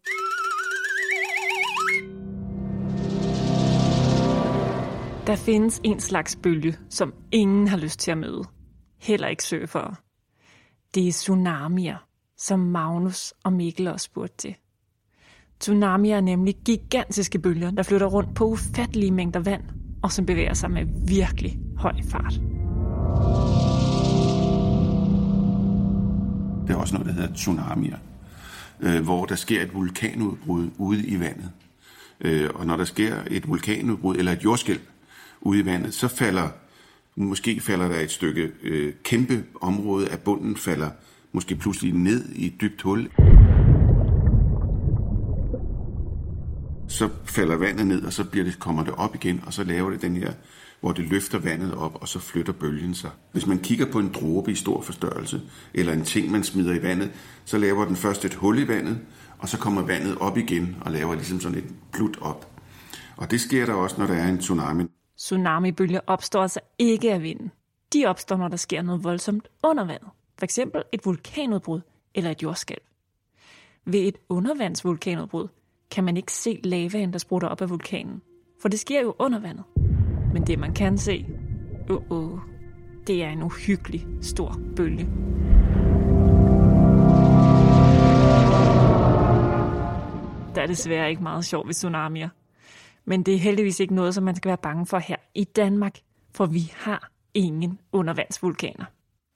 Der 5.26 5.36
findes 5.36 5.80
en 5.84 6.00
slags 6.00 6.36
bølge, 6.36 6.76
som 6.90 7.14
ingen 7.32 7.68
har 7.68 7.76
lyst 7.76 8.00
til 8.00 8.10
at 8.10 8.18
møde. 8.18 8.44
Heller 8.98 9.28
ikke 9.28 9.44
surfere. 9.44 9.94
Det 10.94 11.08
er 11.08 11.12
tsunamier, 11.12 12.06
som 12.38 12.58
Magnus 12.58 13.34
og 13.44 13.52
Mikkel 13.52 13.88
også 13.88 14.04
spurgte 14.04 14.36
til. 14.36 14.54
Tsunamier 15.60 16.16
er 16.16 16.20
nemlig 16.20 16.54
gigantiske 16.64 17.38
bølger, 17.38 17.70
der 17.70 17.82
flytter 17.82 18.06
rundt 18.06 18.34
på 18.34 18.44
ufattelige 18.44 19.10
mængder 19.10 19.40
vand, 19.40 19.64
og 20.02 20.12
som 20.12 20.26
bevæger 20.26 20.54
sig 20.54 20.70
med 20.70 20.86
virkelig 21.08 21.58
høj 21.76 21.94
fart. 22.10 22.55
Det 26.66 26.74
er 26.74 26.76
også 26.76 26.94
noget, 26.94 27.06
der 27.06 27.12
hedder 27.12 27.34
tsunamier, 27.34 27.96
øh, 28.80 29.04
hvor 29.04 29.24
der 29.24 29.34
sker 29.34 29.62
et 29.62 29.74
vulkanudbrud 29.74 30.70
ude 30.78 31.06
i 31.06 31.20
vandet. 31.20 31.50
Øh, 32.20 32.50
og 32.54 32.66
når 32.66 32.76
der 32.76 32.84
sker 32.84 33.16
et 33.30 33.48
vulkanudbrud 33.48 34.16
eller 34.16 34.32
et 34.32 34.44
jordskælv 34.44 34.80
ude 35.40 35.60
i 35.60 35.66
vandet, 35.66 35.94
så 35.94 36.08
falder 36.08 36.48
måske 37.16 37.60
falder 37.60 37.88
der 37.88 38.00
et 38.00 38.10
stykke 38.10 38.50
øh, 38.62 38.92
kæmpe 39.04 39.44
område 39.60 40.08
af 40.08 40.18
bunden 40.20 40.56
falder 40.56 40.90
måske 41.32 41.56
pludselig 41.56 41.94
ned 41.94 42.28
i 42.34 42.46
et 42.46 42.60
dybt 42.60 42.82
hul. 42.82 43.08
Så 46.88 47.08
falder 47.24 47.56
vandet 47.56 47.86
ned, 47.86 48.04
og 48.04 48.12
så 48.12 48.24
bliver 48.24 48.44
det, 48.44 48.58
kommer 48.58 48.84
det 48.84 48.94
op 48.94 49.14
igen, 49.14 49.42
og 49.46 49.52
så 49.52 49.64
laver 49.64 49.90
det 49.90 50.02
den 50.02 50.16
her, 50.16 50.32
hvor 50.80 50.92
det 50.92 51.04
løfter 51.04 51.38
vandet 51.38 51.74
op, 51.74 51.98
og 52.00 52.08
så 52.08 52.18
flytter 52.18 52.52
bølgen 52.52 52.94
sig. 52.94 53.10
Hvis 53.32 53.46
man 53.46 53.58
kigger 53.58 53.92
på 53.92 53.98
en 53.98 54.12
dråbe 54.12 54.52
i 54.52 54.54
stor 54.54 54.82
forstørrelse, 54.82 55.40
eller 55.74 55.92
en 55.92 56.04
ting, 56.04 56.30
man 56.30 56.44
smider 56.44 56.74
i 56.74 56.82
vandet, 56.82 57.10
så 57.44 57.58
laver 57.58 57.84
den 57.84 57.96
først 57.96 58.24
et 58.24 58.34
hul 58.34 58.58
i 58.58 58.68
vandet, 58.68 58.98
og 59.38 59.48
så 59.48 59.58
kommer 59.58 59.82
vandet 59.82 60.18
op 60.18 60.38
igen 60.38 60.76
og 60.80 60.90
laver 60.90 61.14
ligesom 61.14 61.40
sådan 61.40 61.58
et 61.58 61.74
plut 61.92 62.18
op. 62.20 62.50
Og 63.16 63.30
det 63.30 63.40
sker 63.40 63.66
der 63.66 63.74
også, 63.74 63.96
når 63.98 64.06
der 64.06 64.14
er 64.14 64.28
en 64.28 64.38
tsunami. 64.38 64.84
Tsunamibølger 65.18 66.00
opstår 66.06 66.42
altså 66.42 66.60
ikke 66.78 67.12
af 67.12 67.22
vinden. 67.22 67.50
De 67.92 68.06
opstår, 68.06 68.36
når 68.36 68.48
der 68.48 68.56
sker 68.56 68.82
noget 68.82 69.04
voldsomt 69.04 69.48
under 69.62 69.84
vandet. 69.84 70.08
For 70.38 70.44
eksempel 70.44 70.82
et 70.92 71.06
vulkanudbrud 71.06 71.80
eller 72.14 72.30
et 72.30 72.42
jordskælv. 72.42 72.80
Ved 73.84 74.00
et 74.00 74.16
undervandsvulkanudbrud 74.28 75.48
kan 75.90 76.04
man 76.04 76.16
ikke 76.16 76.32
se 76.32 76.60
lavaen, 76.64 77.12
der 77.12 77.18
sprutter 77.18 77.48
op 77.48 77.60
af 77.60 77.70
vulkanen. 77.70 78.22
For 78.60 78.68
det 78.68 78.80
sker 78.80 79.02
jo 79.02 79.14
under 79.18 79.40
vandet. 79.40 79.64
Men 80.32 80.46
det 80.46 80.58
man 80.58 80.74
kan 80.74 80.98
se, 80.98 81.26
uh 81.90 81.96
-uh, 81.96 82.40
det 83.06 83.22
er 83.22 83.28
en 83.28 83.42
uhyggelig 83.42 84.06
stor 84.22 84.60
bølge. 84.76 85.08
Der 90.54 90.62
er 90.62 90.66
desværre 90.66 91.10
ikke 91.10 91.22
meget 91.22 91.44
sjov 91.44 91.66
ved 91.66 91.74
tsunamier. 91.74 92.28
Men 93.04 93.22
det 93.22 93.34
er 93.34 93.38
heldigvis 93.38 93.80
ikke 93.80 93.94
noget, 93.94 94.14
som 94.14 94.24
man 94.24 94.34
skal 94.36 94.48
være 94.48 94.58
bange 94.62 94.86
for 94.86 94.98
her 94.98 95.16
i 95.34 95.44
Danmark, 95.44 95.98
for 96.34 96.46
vi 96.46 96.72
har 96.74 97.10
ingen 97.34 97.78
undervandsvulkaner. 97.92 98.84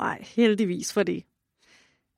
Ej, 0.01 0.25
heldigvis 0.37 0.93
for 0.93 1.03
det. 1.03 1.25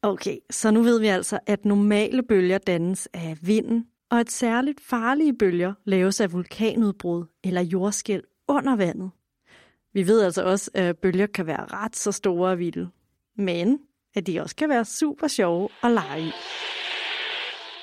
Okay, 0.03 0.37
så 0.51 0.71
nu 0.71 0.83
ved 0.83 1.01
vi 1.01 1.07
altså, 1.07 1.39
at 1.47 1.65
normale 1.65 2.23
bølger 2.23 2.59
dannes 2.59 3.09
af 3.15 3.37
vinden, 3.43 3.87
og 4.13 4.21
at 4.21 4.31
særligt 4.31 4.81
farlige 4.81 5.35
bølger 5.35 5.75
laves 5.85 6.21
af 6.21 6.33
vulkanudbrud 6.33 7.25
eller 7.45 7.61
jordskæl 7.61 8.23
under 8.49 8.77
vandet. 8.77 9.11
Vi 9.93 10.07
ved 10.07 10.23
altså 10.23 10.43
også, 10.45 10.71
at 10.75 10.99
bølger 10.99 11.27
kan 11.27 11.47
være 11.47 11.67
ret 11.67 11.97
så 11.97 12.13
store 12.13 12.51
og 12.51 12.59
vilde, 12.59 12.89
men 13.37 13.79
at 14.15 14.27
de 14.27 14.41
også 14.41 14.57
kan 14.57 14.69
være 14.69 14.85
super 14.85 15.29
sjove 15.29 15.69
at 15.83 15.91
lege 15.91 16.21
i. 16.21 16.33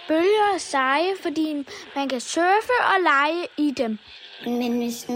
Bølger 0.07 0.53
er 0.53 0.57
seje, 0.57 1.13
fordi 1.21 1.67
man 1.95 2.09
kan 2.09 2.19
surfe 2.19 2.73
og 2.81 3.01
lege 3.03 3.45
i 3.57 3.71
dem. 3.77 3.97
Men 4.45 4.77
hvis 4.77 5.09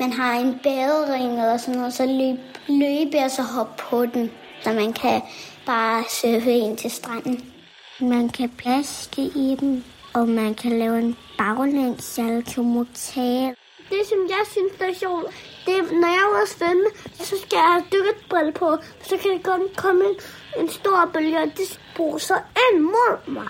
man 0.00 0.12
har 0.12 0.32
en 0.32 0.58
badering 0.62 1.32
eller 1.32 1.56
sådan 1.56 1.74
noget, 1.74 1.94
så 1.94 2.06
løb, 2.06 2.38
løbe 2.68 3.18
og 3.18 3.30
så 3.30 3.42
hoppe 3.42 3.82
på 3.90 4.06
den, 4.06 4.30
så 4.62 4.72
man 4.72 4.92
kan 4.92 5.22
bare 5.66 6.04
surfe 6.10 6.52
ind 6.52 6.78
til 6.78 6.90
stranden. 6.90 7.52
Man 8.00 8.28
kan 8.28 8.50
plaske 8.50 9.22
i 9.22 9.56
dem, 9.60 9.84
og 10.14 10.28
man 10.28 10.54
kan 10.54 10.78
lave 10.78 10.98
en 10.98 11.16
baglæns 11.38 12.04
saltomortal. 12.04 13.54
Det, 13.90 14.06
som 14.08 14.18
jeg 14.28 14.44
synes 14.50 14.72
der 14.78 14.84
er 14.84 14.94
sjovt, 14.94 15.24
det 15.66 15.74
er, 15.78 15.82
når 15.82 16.08
jeg 16.08 16.22
er 16.26 16.30
ude 16.32 16.42
at 16.42 16.48
svømme, 16.48 16.86
så 17.14 17.36
skal 17.38 17.56
jeg 17.56 17.72
have 17.72 17.84
dykkerbrille 17.92 18.52
på, 18.52 18.76
så 19.02 19.16
kan 19.16 19.30
det 19.30 19.42
godt 19.42 19.76
komme 19.76 20.04
en, 20.04 20.16
en 20.60 20.68
stor 20.68 21.10
bølge, 21.12 21.38
og 21.38 21.46
det 21.56 21.80
bruser 21.96 22.36
ind 22.64 22.82
mod 22.82 23.30
mig. 23.32 23.48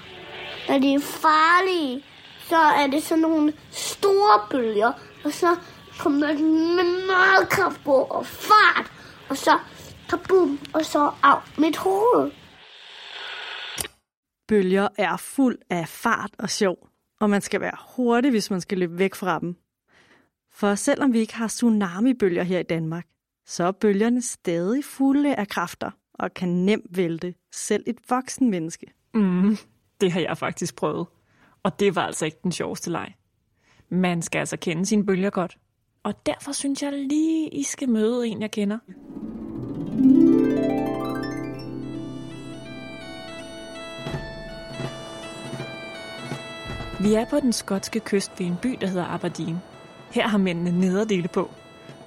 Når 0.69 0.79
de 0.79 0.95
er 0.95 1.01
farlige, 1.01 2.05
så 2.49 2.57
er 2.57 2.87
det 2.87 3.03
sådan 3.03 3.23
nogle 3.23 3.53
store 3.71 4.41
bølger, 4.51 4.93
og 5.25 5.33
så 5.33 5.57
kommer 5.99 6.27
der 6.27 6.35
med 6.35 7.07
meget 7.07 7.49
kraft 7.49 7.85
på 7.85 7.95
og 7.95 8.27
fart, 8.27 8.93
og 9.29 9.37
så 9.37 9.59
kabum, 10.11 10.59
og 10.73 10.85
så 10.85 11.11
af 11.23 11.37
mit 11.59 11.77
hoved. 11.77 12.31
Bølger 14.49 14.89
er 14.99 15.17
fuld 15.17 15.59
af 15.71 15.89
fart 15.89 16.31
og 16.39 16.51
sjov, 16.51 16.89
og 17.21 17.31
man 17.31 17.41
skal 17.41 17.61
være 17.61 17.77
hurtig, 17.97 18.31
hvis 18.31 18.51
man 18.51 18.61
skal 18.61 18.79
løbe 18.79 18.99
væk 18.99 19.15
fra 19.15 19.39
dem. 19.39 19.57
For 20.53 20.75
selvom 20.75 21.13
vi 21.13 21.19
ikke 21.19 21.35
har 21.35 21.49
tsunamibølger 21.49 22.43
her 22.43 22.59
i 22.59 22.63
Danmark, 22.63 23.07
så 23.47 23.65
er 23.65 23.73
bølgerne 23.73 24.23
stadig 24.23 24.85
fulde 24.85 25.35
af 25.35 25.49
kræfter 25.49 25.91
og 26.15 26.35
kan 26.35 26.49
nemt 26.49 26.97
vælte 26.97 27.35
selv 27.55 27.85
et 27.87 27.99
voksen 28.09 28.51
menneske. 28.51 28.87
Mm, 29.15 29.57
det 30.01 30.13
har 30.13 30.21
jeg 30.21 30.39
faktisk 30.39 30.77
prøvet. 30.77 31.07
Og 31.63 31.81
det 31.81 31.97
var 31.97 32.03
altså 32.03 32.25
ikke 32.25 32.39
den 32.43 32.53
sjoveste 32.53 32.91
leg. 32.91 33.15
Man 33.89 34.23
skal 34.23 34.39
altså 34.39 34.57
kende 34.57 34.87
sine 34.87 35.07
bølger 35.07 35.31
godt. 35.31 35.59
Og 36.03 36.27
derfor 36.27 36.53
synes 36.53 36.83
jeg 36.83 36.93
lige, 36.93 37.49
I 37.49 37.63
skal 37.63 37.89
møde 37.89 38.27
en, 38.27 38.41
jeg 38.41 38.51
kender. 38.51 38.79
Vi 47.05 47.15
er 47.15 47.25
på 47.25 47.41
den 47.41 47.53
skotske 47.53 48.01
kyst 48.01 48.33
ved 48.39 48.47
en 48.47 48.57
by, 48.63 48.79
der 48.81 48.87
hedder 48.87 49.05
Aberdeen. 49.05 49.59
Her 50.11 50.29
har 50.29 50.39
mændene 50.39 50.81
nederdele 50.81 51.29
på. 51.29 51.51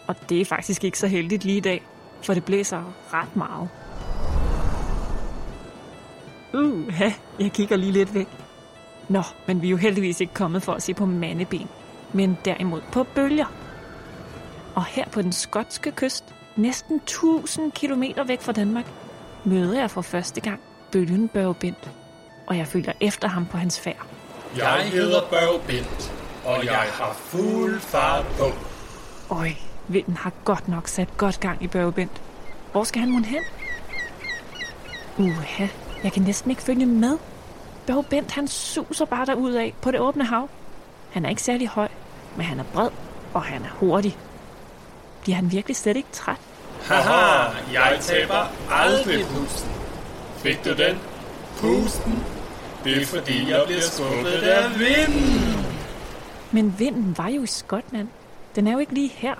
Og 0.07 0.15
det 0.29 0.41
er 0.41 0.45
faktisk 0.45 0.83
ikke 0.83 0.99
så 0.99 1.07
heldigt 1.07 1.45
lige 1.45 1.57
i 1.57 1.61
dag, 1.61 1.83
for 2.21 2.33
det 2.33 2.45
blæser 2.45 2.93
ret 3.13 3.35
meget. 3.35 3.69
Uh, 6.53 7.01
jeg 7.39 7.51
kigger 7.51 7.75
lige 7.75 7.91
lidt 7.91 8.13
væk. 8.13 8.27
Nå, 9.09 9.21
men 9.47 9.61
vi 9.61 9.67
er 9.67 9.71
jo 9.71 9.77
heldigvis 9.77 10.21
ikke 10.21 10.33
kommet 10.33 10.63
for 10.63 10.73
at 10.73 10.83
se 10.83 10.93
på 10.93 11.05
mandeben, 11.05 11.67
men 12.13 12.37
derimod 12.45 12.81
på 12.91 13.03
bølger. 13.03 13.53
Og 14.75 14.85
her 14.85 15.05
på 15.09 15.21
den 15.21 15.31
skotske 15.31 15.91
kyst, 15.91 16.35
næsten 16.55 16.95
1000 16.95 17.71
km 17.71 18.03
væk 18.27 18.41
fra 18.41 18.51
Danmark, 18.51 18.91
møder 19.45 19.79
jeg 19.79 19.91
for 19.91 20.01
første 20.01 20.41
gang 20.41 20.59
bølgen 20.91 21.27
Børge 21.27 21.53
Bent. 21.53 21.91
Og 22.47 22.57
jeg 22.57 22.67
følger 22.67 22.93
efter 23.01 23.27
ham 23.27 23.45
på 23.45 23.57
hans 23.57 23.79
færd. 23.79 24.16
Jeg 24.57 24.89
hedder 24.91 25.21
Børge 25.29 25.59
Bent, 25.67 26.13
og 26.45 26.65
jeg 26.65 26.85
har 26.91 27.13
fuld 27.13 27.79
fart 27.79 28.25
på. 28.39 28.51
Øj, 29.35 29.49
vinden 29.87 30.17
har 30.17 30.31
godt 30.45 30.67
nok 30.67 30.87
sat 30.87 31.17
godt 31.17 31.39
gang 31.39 31.63
i 31.63 31.67
Børge 31.67 31.91
Bent. 31.91 32.21
Hvor 32.71 32.83
skal 32.83 32.99
han 32.99 33.11
mon 33.11 33.25
hen? 33.25 33.43
Uha, 35.17 35.67
jeg 36.03 36.11
kan 36.13 36.21
næsten 36.21 36.51
ikke 36.51 36.63
følge 36.63 36.85
med. 36.85 37.17
Børge 37.87 38.03
Bent, 38.03 38.31
han 38.31 38.47
suser 38.47 39.05
bare 39.05 39.61
af 39.61 39.73
på 39.81 39.91
det 39.91 39.99
åbne 39.99 40.25
hav. 40.25 40.49
Han 41.11 41.25
er 41.25 41.29
ikke 41.29 41.41
særlig 41.41 41.67
høj, 41.67 41.87
men 42.35 42.45
han 42.45 42.59
er 42.59 42.63
bred, 42.73 42.89
og 43.33 43.43
han 43.43 43.61
er 43.61 43.69
hurtig. 43.71 44.17
Bliver 45.21 45.35
han 45.35 45.51
virkelig 45.51 45.75
slet 45.75 45.97
ikke 45.97 46.09
træt? 46.11 46.37
Haha, 46.83 47.51
jeg 47.73 47.97
taber 48.01 48.51
aldrig 48.71 49.25
pusten. 49.25 49.71
Fik 50.37 50.65
du 50.65 50.73
den? 50.73 50.99
Pusten? 51.57 52.36
Det 52.83 53.01
er 53.01 53.05
fordi, 53.05 53.49
jeg 53.49 53.63
bliver 53.65 53.81
skubbet 53.81 54.31
af 54.31 54.79
vinden. 54.79 55.65
Men 56.51 56.79
vinden 56.79 57.17
var 57.17 57.27
jo 57.27 57.43
i 57.43 57.47
Skotland. 57.47 58.07
Den 58.55 58.67
er 58.67 58.71
jo 58.71 58.79
ikke 58.79 58.93
lige 58.93 59.09
her. 59.09 59.35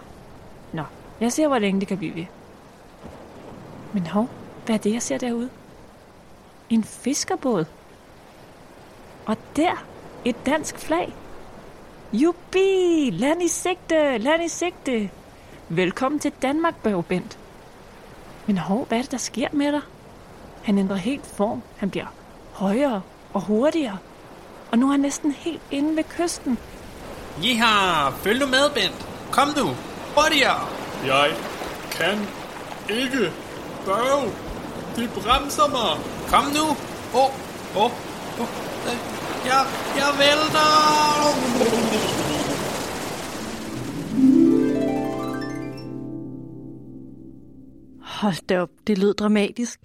Nå, 0.74 0.84
jeg 1.20 1.32
ser, 1.32 1.48
hvor 1.48 1.60
længe 1.60 1.80
det 1.80 1.88
kan 1.88 1.98
blive 1.98 2.16
ved. 2.16 2.26
Men 3.94 4.08
hov, 4.08 4.30
hvad 4.66 4.76
er 4.76 4.80
det, 4.80 4.94
jeg 4.94 5.02
ser 5.02 5.18
derude? 5.18 5.50
En 6.70 6.84
fiskerbåd. 6.84 7.66
Og 9.26 9.38
der, 9.56 9.86
et 10.26 10.46
dansk 10.46 10.80
flag. 10.80 11.14
Jubi! 12.14 13.10
Land 13.12 13.44
i 13.44 13.48
sigte! 13.48 14.18
Land 14.18 14.44
i 14.44 14.48
sigte! 14.48 15.10
Velkommen 15.70 16.20
til 16.20 16.32
Danmark, 16.42 16.84
Børge 16.84 17.04
Bent. 17.04 17.40
Men 18.46 18.58
hov, 18.58 18.86
hvad 18.86 18.98
er 18.98 19.02
det, 19.02 19.12
der 19.12 19.18
sker 19.18 19.48
med 19.52 19.72
dig? 19.72 19.82
Han 20.64 20.78
ændrer 20.78 20.96
helt 20.96 21.26
form. 21.26 21.62
Han 21.78 21.90
bliver 21.90 22.06
højere 22.52 23.02
og 23.38 23.44
hurtigere. 23.44 23.98
Og 24.72 24.78
nu 24.78 24.88
er 24.88 24.92
han 24.92 25.00
næsten 25.00 25.32
helt 25.32 25.62
inde 25.72 25.96
ved 25.96 26.04
kysten. 26.04 26.58
Jeha, 27.44 28.10
følg 28.10 28.40
nu 28.40 28.46
med, 28.46 28.70
Bent. 28.74 29.08
Kom 29.32 29.50
du, 29.58 29.68
hurtigere. 30.16 30.62
Jeg 31.06 31.30
kan 31.92 32.18
ikke 32.90 33.32
bøve. 33.86 34.26
De 34.96 35.10
bremser 35.16 35.68
mig. 35.78 35.94
Kom 36.32 36.46
nu. 36.58 36.66
Åh, 37.14 37.24
oh, 37.24 37.32
åh, 37.76 37.84
oh, 37.84 37.92
oh. 38.42 38.48
Jeg, 39.46 39.66
jeg 39.98 40.12
vælter. 40.22 40.70
Hold 48.02 48.48
da 48.48 48.62
op, 48.62 48.70
det 48.88 48.98
lød 48.98 49.14
dramatisk. 49.14 49.80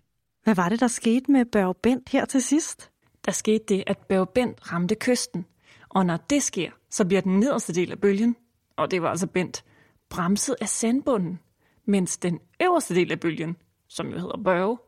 Hvad 0.44 0.54
var 0.54 0.68
det, 0.68 0.80
der 0.80 0.88
skete 0.88 1.32
med 1.32 1.44
Børge 1.44 1.74
Bent 1.82 2.08
her 2.08 2.24
til 2.24 2.42
sidst? 2.42 2.91
Der 3.24 3.32
skete 3.32 3.64
det, 3.68 3.84
at 3.86 3.98
Børge 3.98 4.26
Bent 4.26 4.72
ramte 4.72 4.94
kysten. 4.94 5.46
Og 5.88 6.06
når 6.06 6.16
det 6.16 6.42
sker, 6.42 6.70
så 6.90 7.04
bliver 7.04 7.20
den 7.20 7.40
nederste 7.40 7.72
del 7.72 7.92
af 7.92 8.00
bølgen, 8.00 8.36
og 8.76 8.90
det 8.90 9.02
var 9.02 9.10
altså 9.10 9.26
Bent, 9.26 9.64
bremset 10.08 10.56
af 10.60 10.68
sandbunden, 10.68 11.40
mens 11.84 12.18
den 12.18 12.40
øverste 12.62 12.94
del 12.94 13.12
af 13.12 13.20
bølgen, 13.20 13.56
som 13.88 14.08
jo 14.08 14.18
hedder 14.18 14.42
Børge, 14.44 14.78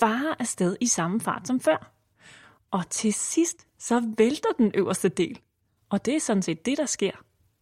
farer 0.00 0.34
afsted 0.38 0.76
i 0.80 0.86
samme 0.86 1.20
fart 1.20 1.46
som 1.46 1.60
før. 1.60 1.92
Og 2.70 2.90
til 2.90 3.12
sidst, 3.12 3.66
så 3.78 4.12
vælter 4.18 4.48
den 4.58 4.72
øverste 4.74 5.08
del. 5.08 5.40
Og 5.88 6.06
det 6.06 6.16
er 6.16 6.20
sådan 6.20 6.42
set 6.42 6.66
det, 6.66 6.78
der 6.78 6.86
sker, 6.86 7.12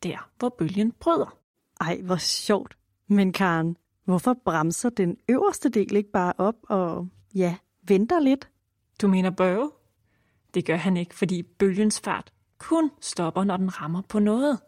der 0.02 0.30
hvor 0.38 0.48
bølgen 0.48 0.92
bryder. 0.92 1.38
Ej, 1.80 2.00
hvor 2.02 2.16
sjovt. 2.16 2.76
Men 3.08 3.32
Karen, 3.32 3.76
hvorfor 4.04 4.34
bremser 4.44 4.90
den 4.90 5.16
øverste 5.28 5.68
del 5.68 5.96
ikke 5.96 6.10
bare 6.10 6.32
op 6.38 6.56
og, 6.62 7.08
ja, 7.34 7.56
venter 7.82 8.20
lidt? 8.20 8.48
Du 9.02 9.08
mener 9.08 9.30
Børge? 9.30 9.70
Det 10.54 10.64
gør 10.64 10.76
han 10.76 10.96
ikke, 10.96 11.14
fordi 11.14 11.42
bølgens 11.42 12.00
fart 12.00 12.32
kun 12.58 12.90
stopper, 13.00 13.44
når 13.44 13.56
den 13.56 13.80
rammer 13.82 14.02
på 14.08 14.18
noget. 14.18 14.58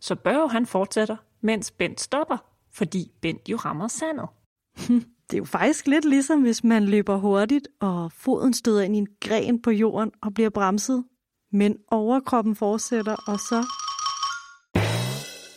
Så 0.00 0.14
Børge 0.14 0.50
han 0.50 0.66
fortsætter, 0.66 1.16
mens 1.40 1.70
Bent 1.70 2.00
stopper, 2.00 2.36
fordi 2.72 3.12
Bent 3.20 3.48
jo 3.48 3.56
rammer 3.56 3.88
sandet. 3.88 4.28
Det 5.30 5.36
er 5.36 5.38
jo 5.38 5.44
faktisk 5.44 5.86
lidt 5.86 6.04
ligesom, 6.04 6.42
hvis 6.42 6.64
man 6.64 6.84
løber 6.84 7.16
hurtigt, 7.16 7.68
og 7.80 8.12
foden 8.12 8.54
støder 8.54 8.82
ind 8.82 8.96
i 8.96 8.98
en 8.98 9.08
gren 9.20 9.62
på 9.62 9.70
jorden 9.70 10.10
og 10.22 10.34
bliver 10.34 10.50
bremset. 10.50 11.04
Men 11.52 11.76
overkroppen 11.90 12.56
fortsætter, 12.56 13.16
og 13.26 13.38
så... 13.38 13.66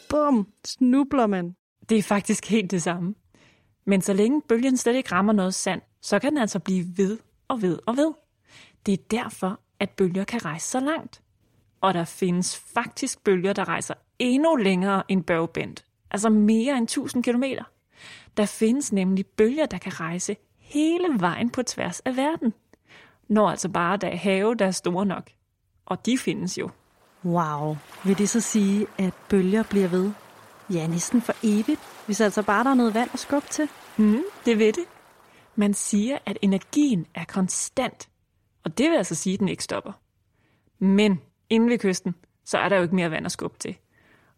Bum! 0.10 0.48
Snubler 0.66 1.28
man. 1.28 1.56
Det 1.90 1.98
er 1.98 2.04
faktisk 2.04 2.50
helt 2.50 2.72
det 2.72 2.84
samme. 2.84 3.16
Men 3.86 4.02
så 4.02 4.14
længe 4.14 4.42
bølgen 4.50 4.78
slet 4.78 4.96
ikke 4.96 5.12
rammer 5.12 5.34
noget 5.34 5.54
sand, 5.54 5.82
så 6.02 6.20
kan 6.20 6.32
den 6.32 6.38
altså 6.38 6.60
blive 6.60 6.86
ved 6.98 7.18
og 7.48 7.62
ved 7.62 7.80
og 7.86 7.98
ved. 7.98 8.14
Det 8.86 8.94
er 8.94 9.04
derfor, 9.12 9.60
at 9.80 9.90
bølger 9.90 10.24
kan 10.24 10.46
rejse 10.46 10.68
så 10.68 10.80
langt. 10.80 11.22
Og 11.82 11.94
der 11.94 12.06
findes 12.06 12.58
faktisk 12.74 13.24
bølger, 13.24 13.54
der 13.54 13.68
rejser 13.68 13.94
endnu 14.20 14.56
længere 14.56 15.04
end 15.08 15.24
Børgebent. 15.24 15.86
Altså 16.12 16.30
mere 16.30 16.78
end 16.78 16.84
1000 16.84 17.24
kilometer. 17.24 17.64
Der 18.38 18.46
findes 18.46 18.92
nemlig 18.92 19.26
bølger, 19.26 19.66
der 19.66 19.78
kan 19.78 20.00
rejse 20.00 20.36
hele 20.58 21.08
vejen 21.20 21.50
på 21.50 21.64
tværs 21.64 22.00
af 22.00 22.18
verden. 22.18 22.54
Når 23.28 23.50
altså 23.50 23.70
bare 23.70 23.98
der 23.98 24.08
er 24.08 24.16
have, 24.16 24.56
der 24.56 24.66
er 24.66 24.72
store 24.72 25.06
nok. 25.06 25.30
Og 25.86 26.06
de 26.06 26.18
findes 26.18 26.58
jo. 26.58 26.70
Wow. 27.26 27.78
Vil 28.06 28.18
det 28.18 28.30
så 28.30 28.40
sige, 28.40 28.88
at 28.98 29.14
bølger 29.30 29.64
bliver 29.64 29.88
ved? 29.88 30.12
Ja, 30.70 30.88
næsten 30.88 31.22
for 31.22 31.34
evigt, 31.44 31.80
hvis 32.06 32.22
altså 32.22 32.44
bare 32.44 32.64
der 32.64 32.70
er 32.70 32.74
noget 32.74 32.94
vand 32.94 33.10
at 33.14 33.20
skubbe 33.20 33.48
til. 33.48 33.70
Mm, 33.98 34.24
det 34.46 34.60
ved 34.60 34.74
det. 34.74 34.84
Man 35.56 35.74
siger, 35.74 36.18
at 36.26 36.38
energien 36.42 37.06
er 37.16 37.26
konstant. 37.26 38.10
Og 38.64 38.78
det 38.78 38.90
vil 38.90 38.98
altså 38.98 39.16
sige, 39.16 39.34
at 39.34 39.40
den 39.40 39.48
ikke 39.48 39.64
stopper. 39.64 39.92
Men 40.80 41.22
inde 41.50 41.70
ved 41.70 41.80
kysten, 41.80 42.16
så 42.46 42.58
er 42.58 42.70
der 42.70 42.76
jo 42.76 42.84
ikke 42.84 42.96
mere 42.96 43.12
vand 43.12 43.26
at 43.26 43.32
skubbe 43.32 43.58
til. 43.58 43.78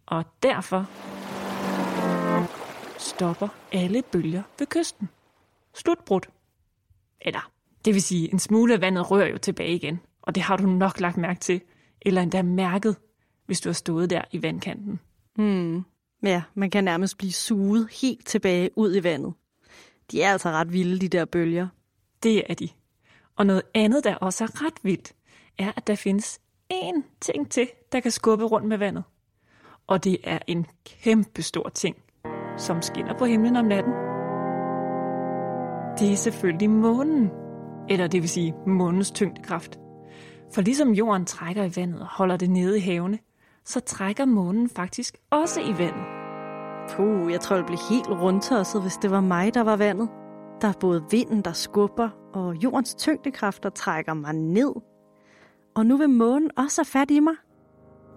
Og 0.06 0.26
derfor 0.44 0.90
stopper 3.00 3.48
alle 3.72 4.04
bølger 4.12 4.44
ved 4.60 4.68
kysten. 4.68 5.10
Slutbrudt. 5.74 6.30
Eller, 7.22 7.52
det 7.86 7.94
vil 7.94 8.02
sige, 8.02 8.34
en 8.34 8.40
smule 8.40 8.74
af 8.74 8.82
vandet 8.82 9.12
rører 9.12 9.28
jo 9.28 9.38
tilbage 9.38 9.76
igen. 9.76 10.00
Og 10.22 10.36
det 10.36 10.44
har 10.44 10.58
du 10.58 10.66
nok 10.66 11.00
lagt 11.00 11.18
mærke 11.18 11.40
til, 11.40 11.62
eller 12.02 12.22
endda 12.22 12.42
mærket, 12.42 12.96
hvis 13.46 13.62
du 13.62 13.70
har 13.70 13.74
stået 13.74 14.10
der 14.10 14.22
i 14.32 14.42
vandkanten. 14.42 15.00
Hmm. 15.36 15.84
Ja, 16.24 16.44
man 16.54 16.70
kan 16.70 16.84
nærmest 16.84 17.18
blive 17.18 17.32
suget 17.32 17.90
helt 18.02 18.28
tilbage 18.28 18.70
ud 18.76 18.96
i 18.96 19.04
vandet. 19.04 19.34
De 20.12 20.22
er 20.22 20.32
altså 20.32 20.50
ret 20.50 20.74
vilde, 20.74 21.00
de 21.00 21.08
der 21.08 21.26
bølger. 21.26 21.68
Det 22.24 22.44
er 22.50 22.54
de. 22.54 22.70
Og 23.38 23.46
noget 23.46 23.62
andet, 23.74 24.04
der 24.04 24.16
også 24.16 24.44
er 24.44 24.66
ret 24.66 24.84
vildt, 24.84 25.14
er, 25.60 25.72
at 25.78 25.88
der 25.88 25.96
findes 25.96 26.40
én 26.74 27.02
ting 27.22 27.52
til, 27.52 27.68
der 27.92 28.00
kan 28.00 28.12
skubbe 28.12 28.46
rundt 28.46 28.68
med 28.68 28.78
vandet. 28.78 29.04
Og 29.88 30.04
det 30.04 30.18
er 30.24 30.40
en 30.48 30.66
kæmpe 30.86 31.42
stor 31.42 31.70
ting, 31.70 31.96
som 32.58 32.82
skinner 32.82 33.18
på 33.18 33.26
himlen 33.26 33.56
om 33.56 33.66
natten. 33.66 33.94
Det 36.00 36.12
er 36.12 36.16
selvfølgelig 36.16 36.70
månen, 36.70 37.32
eller 37.90 38.08
det 38.08 38.22
vil 38.22 38.30
sige 38.30 38.54
månens 38.68 39.12
tyngdekraft. 39.12 39.80
For 40.54 40.62
ligesom 40.62 40.92
jorden 40.92 41.26
trækker 41.26 41.64
i 41.64 41.72
vandet 41.76 42.02
og 42.02 42.08
holder 42.08 42.38
det 42.38 42.50
nede 42.50 42.78
i 42.78 42.82
havene, 42.82 43.20
så 43.66 43.80
trækker 43.80 44.26
månen 44.26 44.70
faktisk 44.70 45.18
også 45.30 45.62
i 45.62 45.78
vandet. 45.78 46.06
Puh, 46.90 47.32
jeg 47.32 47.42
tror, 47.42 47.56
det 47.56 47.66
blev 47.66 47.80
helt 47.90 48.08
rundtosset, 48.08 48.82
hvis 48.82 48.98
det 48.98 49.12
var 49.12 49.22
mig, 49.22 49.54
der 49.54 49.62
var 49.64 49.76
vandet. 49.76 50.10
Der 50.62 50.68
er 50.68 50.74
både 50.80 51.06
vinden, 51.12 51.42
der 51.42 51.54
skubber, 51.54 52.10
og 52.34 52.56
jordens 52.56 52.96
tyngdekraft, 52.96 53.64
der 53.64 53.70
trækker 53.70 54.14
mig 54.14 54.34
ned. 54.34 54.74
Og 55.76 55.86
nu 55.86 55.98
vil 55.98 56.10
månen 56.10 56.52
også 56.58 56.82
have 56.82 56.86
fat 56.86 57.12
i 57.12 57.20
mig. 57.20 57.36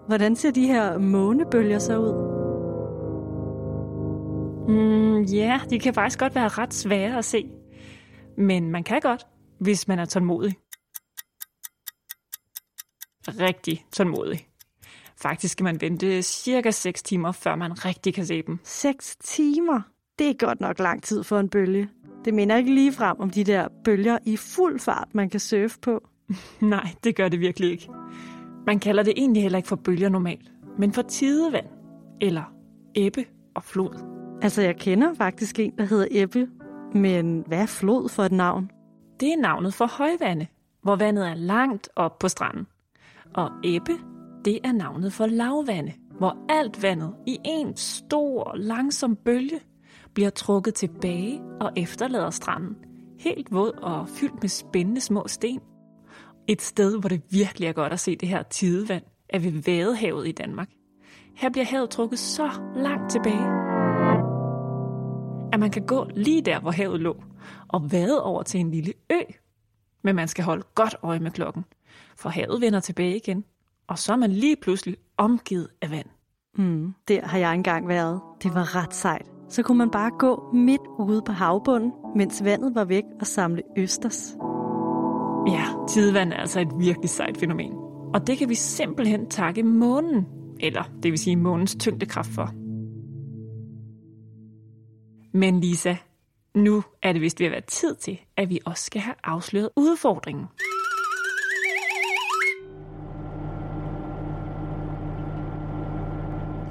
Hvordan 0.07 0.35
ser 0.35 0.51
de 0.51 0.67
her 0.67 0.97
månebølger 0.97 1.79
så 1.79 1.97
ud? 1.97 2.39
Mm, 4.67 5.21
ja, 5.21 5.59
de 5.69 5.79
kan 5.79 5.93
faktisk 5.93 6.19
godt 6.19 6.35
være 6.35 6.47
ret 6.47 6.73
svære 6.73 7.17
at 7.17 7.25
se. 7.25 7.49
Men 8.37 8.71
man 8.71 8.83
kan 8.83 9.01
godt, 9.01 9.27
hvis 9.59 9.87
man 9.87 9.99
er 9.99 10.05
tålmodig. 10.05 10.55
Rigtig 13.27 13.85
tålmodig. 13.91 14.47
Faktisk 15.21 15.51
skal 15.51 15.63
man 15.63 15.81
vente 15.81 16.21
cirka 16.21 16.71
6 16.71 17.03
timer, 17.03 17.31
før 17.31 17.55
man 17.55 17.85
rigtig 17.85 18.13
kan 18.13 18.25
se 18.25 18.41
dem. 18.41 18.59
6 18.63 19.15
timer? 19.15 19.81
Det 20.19 20.29
er 20.29 20.33
godt 20.45 20.59
nok 20.59 20.79
lang 20.79 21.03
tid 21.03 21.23
for 21.23 21.39
en 21.39 21.49
bølge. 21.49 21.89
Det 22.25 22.33
minder 22.33 22.55
ikke 22.55 22.73
lige 22.73 22.91
frem 22.91 23.19
om 23.19 23.29
de 23.29 23.43
der 23.43 23.67
bølger 23.83 24.17
i 24.25 24.37
fuld 24.37 24.79
fart, 24.79 25.07
man 25.13 25.29
kan 25.29 25.39
surfe 25.39 25.79
på. 25.79 26.07
Nej, 26.61 26.93
det 27.03 27.15
gør 27.15 27.29
det 27.29 27.39
virkelig 27.39 27.71
ikke. 27.71 27.89
Man 28.65 28.79
kalder 28.79 29.03
det 29.03 29.13
egentlig 29.17 29.43
heller 29.43 29.57
ikke 29.57 29.69
for 29.69 29.75
bølger 29.75 30.09
normalt, 30.09 30.51
men 30.77 30.93
for 30.93 31.01
tidevand, 31.01 31.65
eller 32.21 32.53
ebbe 32.95 33.25
og 33.55 33.63
flod. 33.63 34.19
Altså, 34.41 34.61
jeg 34.61 34.75
kender 34.75 35.13
faktisk 35.13 35.59
en, 35.59 35.73
der 35.77 35.85
hedder 35.85 36.07
Ebbe, 36.11 36.47
men 36.93 37.43
hvad 37.47 37.61
er 37.61 37.65
flod 37.65 38.09
for 38.09 38.23
et 38.23 38.31
navn? 38.31 38.71
Det 39.19 39.33
er 39.33 39.37
navnet 39.41 39.73
for 39.73 39.85
højvande, 39.85 40.47
hvor 40.83 40.95
vandet 40.95 41.27
er 41.27 41.35
langt 41.35 41.89
op 41.95 42.19
på 42.19 42.27
stranden. 42.27 42.67
Og 43.33 43.51
ebbe, 43.63 43.93
det 44.45 44.59
er 44.63 44.71
navnet 44.71 45.13
for 45.13 45.25
lavvande, 45.25 45.93
hvor 46.17 46.37
alt 46.49 46.83
vandet 46.83 47.13
i 47.27 47.37
en 47.45 47.75
stor, 47.75 48.55
langsom 48.55 49.15
bølge 49.15 49.59
bliver 50.19 50.29
trukket 50.29 50.73
tilbage 50.73 51.41
og 51.61 51.71
efterlader 51.75 52.29
stranden, 52.29 52.75
helt 53.19 53.51
våd 53.51 53.71
og 53.71 54.09
fyldt 54.09 54.41
med 54.41 54.49
spændende 54.49 55.01
små 55.01 55.27
sten. 55.27 55.59
Et 56.47 56.61
sted, 56.61 56.99
hvor 56.99 57.09
det 57.09 57.21
virkelig 57.29 57.67
er 57.67 57.73
godt 57.73 57.93
at 57.93 57.99
se 57.99 58.15
det 58.15 58.29
her 58.29 58.43
tidevand, 58.43 59.03
er 59.29 59.39
ved 59.39 59.51
Vadehavet 59.51 60.27
i 60.27 60.31
Danmark. 60.31 60.69
Her 61.35 61.49
bliver 61.49 61.65
havet 61.65 61.89
trukket 61.89 62.19
så 62.19 62.49
langt 62.75 63.11
tilbage, 63.11 63.45
at 65.53 65.59
man 65.59 65.71
kan 65.71 65.85
gå 65.85 66.09
lige 66.15 66.41
der, 66.41 66.59
hvor 66.59 66.71
havet 66.71 67.01
lå, 67.01 67.23
og 67.67 67.91
vade 67.91 68.23
over 68.23 68.43
til 68.43 68.59
en 68.59 68.71
lille 68.71 68.93
ø. 69.11 69.21
Men 70.03 70.15
man 70.15 70.27
skal 70.27 70.43
holde 70.43 70.63
godt 70.75 70.95
øje 71.03 71.19
med 71.19 71.31
klokken, 71.31 71.65
for 72.17 72.29
havet 72.29 72.61
vender 72.61 72.79
tilbage 72.79 73.15
igen, 73.15 73.45
og 73.87 73.99
så 73.99 74.13
er 74.13 74.17
man 74.17 74.31
lige 74.31 74.55
pludselig 74.61 74.97
omgivet 75.17 75.67
af 75.81 75.91
vand. 75.91 76.07
Mm, 76.55 76.93
der 77.07 77.27
har 77.27 77.37
jeg 77.37 77.53
engang 77.53 77.87
været. 77.87 78.21
Det 78.43 78.53
var 78.53 78.75
ret 78.75 78.93
sejt. 78.93 79.38
Så 79.49 79.63
kunne 79.63 79.77
man 79.77 79.89
bare 79.89 80.11
gå 80.19 80.49
midt 80.53 80.81
ude 80.99 81.21
på 81.21 81.31
havbunden, 81.31 81.91
mens 82.15 82.43
vandet 82.43 82.75
var 82.75 82.85
væk 82.85 83.03
og 83.19 83.27
samle 83.27 83.61
østers. 83.77 84.35
Ja, 85.47 85.63
tidevand 85.89 86.33
er 86.33 86.37
altså 86.37 86.59
et 86.59 86.71
virkelig 86.79 87.09
sejt 87.09 87.37
fænomen. 87.37 87.73
Og 88.13 88.27
det 88.27 88.37
kan 88.37 88.49
vi 88.49 88.55
simpelthen 88.55 89.29
takke 89.29 89.63
månen, 89.63 90.25
eller 90.59 90.83
det 91.03 91.11
vil 91.11 91.19
sige 91.19 91.35
månens 91.35 91.75
tyngdekraft 91.79 92.29
for. 92.29 92.49
Men 95.37 95.59
Lisa, 95.59 95.95
nu 96.55 96.83
er 97.03 97.13
det 97.13 97.21
vist 97.21 97.39
ved 97.39 97.47
at 97.47 97.51
være 97.51 97.61
tid 97.67 97.95
til, 97.95 98.19
at 98.37 98.49
vi 98.49 98.59
også 98.65 98.83
skal 98.83 99.01
have 99.01 99.15
afsløret 99.23 99.69
udfordringen. 99.75 100.45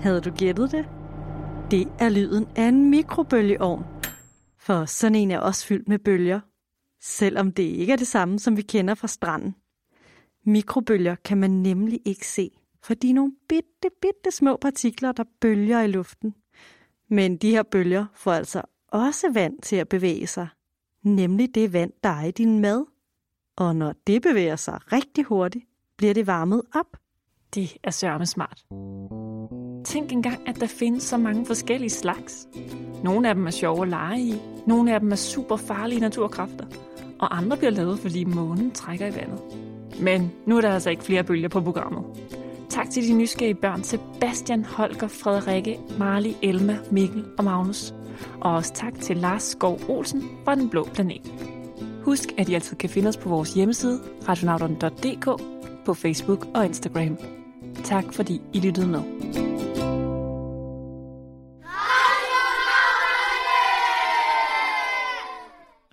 Havde 0.02 0.20
du 0.20 0.30
gættet 0.30 0.72
det? 0.72 0.97
Det 1.70 1.88
er 1.98 2.08
lyden 2.08 2.46
af 2.56 2.68
en 2.68 2.90
mikrobølgeovn. 2.90 3.84
For 4.58 4.84
sådan 4.84 5.14
en 5.14 5.30
er 5.30 5.38
også 5.38 5.66
fyldt 5.66 5.88
med 5.88 5.98
bølger, 5.98 6.40
selvom 7.00 7.52
det 7.52 7.62
ikke 7.62 7.92
er 7.92 7.96
det 7.96 8.06
samme, 8.06 8.38
som 8.38 8.56
vi 8.56 8.62
kender 8.62 8.94
fra 8.94 9.08
stranden. 9.08 9.54
Mikrobølger 10.44 11.14
kan 11.14 11.38
man 11.38 11.50
nemlig 11.50 12.00
ikke 12.04 12.26
se, 12.26 12.50
for 12.82 12.94
de 12.94 13.10
er 13.10 13.14
nogle 13.14 13.32
bitte, 13.48 13.90
bitte 14.02 14.30
små 14.30 14.56
partikler, 14.56 15.12
der 15.12 15.24
bølger 15.40 15.80
i 15.80 15.86
luften. 15.86 16.34
Men 17.08 17.36
de 17.36 17.50
her 17.50 17.62
bølger 17.62 18.06
får 18.14 18.32
altså 18.32 18.62
også 18.88 19.32
vand 19.32 19.62
til 19.62 19.76
at 19.76 19.88
bevæge 19.88 20.26
sig, 20.26 20.48
nemlig 21.02 21.54
det 21.54 21.72
vand, 21.72 21.92
der 22.02 22.10
er 22.10 22.24
i 22.24 22.30
din 22.30 22.60
mad. 22.60 22.84
Og 23.56 23.76
når 23.76 23.94
det 24.06 24.22
bevæger 24.22 24.56
sig 24.56 24.92
rigtig 24.92 25.24
hurtigt, 25.24 25.64
bliver 25.96 26.14
det 26.14 26.26
varmet 26.26 26.62
op. 26.74 26.96
Det 27.54 27.76
er 27.82 27.90
sørme 27.90 28.26
smart. 28.26 28.64
Tænk 29.88 30.12
engang, 30.12 30.48
at 30.48 30.60
der 30.60 30.66
findes 30.66 31.02
så 31.02 31.16
mange 31.16 31.46
forskellige 31.46 31.90
slags. 31.90 32.48
Nogle 33.04 33.28
af 33.28 33.34
dem 33.34 33.46
er 33.46 33.50
sjove 33.50 33.82
at 33.82 33.88
lege 33.88 34.20
i, 34.20 34.34
nogle 34.66 34.94
af 34.94 35.00
dem 35.00 35.12
er 35.12 35.16
super 35.16 35.56
farlige 35.56 36.00
naturkræfter, 36.00 36.64
og 37.18 37.36
andre 37.36 37.56
bliver 37.56 37.70
lavet, 37.70 37.98
fordi 37.98 38.24
månen 38.24 38.70
trækker 38.70 39.06
i 39.06 39.14
vandet. 39.14 39.40
Men 40.00 40.32
nu 40.46 40.56
er 40.56 40.60
der 40.60 40.70
altså 40.70 40.90
ikke 40.90 41.04
flere 41.04 41.24
bølger 41.24 41.48
på 41.48 41.60
programmet. 41.60 42.04
Tak 42.68 42.90
til 42.90 43.08
de 43.08 43.14
nysgerrige 43.14 43.54
børn 43.54 43.82
Sebastian, 43.82 44.64
Holger, 44.64 45.08
Frederikke, 45.08 45.78
Marli, 45.98 46.36
Elma, 46.42 46.78
Mikkel 46.90 47.24
og 47.38 47.44
Magnus. 47.44 47.94
Og 48.40 48.54
også 48.54 48.72
tak 48.74 48.94
til 49.00 49.16
Lars 49.16 49.42
Skov 49.42 49.80
Olsen 49.88 50.22
fra 50.44 50.54
Den 50.54 50.70
Blå 50.70 50.84
Planet. 50.94 51.32
Husk, 52.02 52.28
at 52.38 52.48
I 52.48 52.54
altid 52.54 52.76
kan 52.76 52.90
finde 52.90 53.08
os 53.08 53.16
på 53.16 53.28
vores 53.28 53.54
hjemmeside, 53.54 54.00
radionauten.dk, 54.28 55.42
på 55.84 55.94
Facebook 55.94 56.46
og 56.54 56.66
Instagram. 56.66 57.16
Tak 57.84 58.12
fordi 58.12 58.40
I 58.52 58.60
lyttede 58.60 58.86
med. 58.86 59.17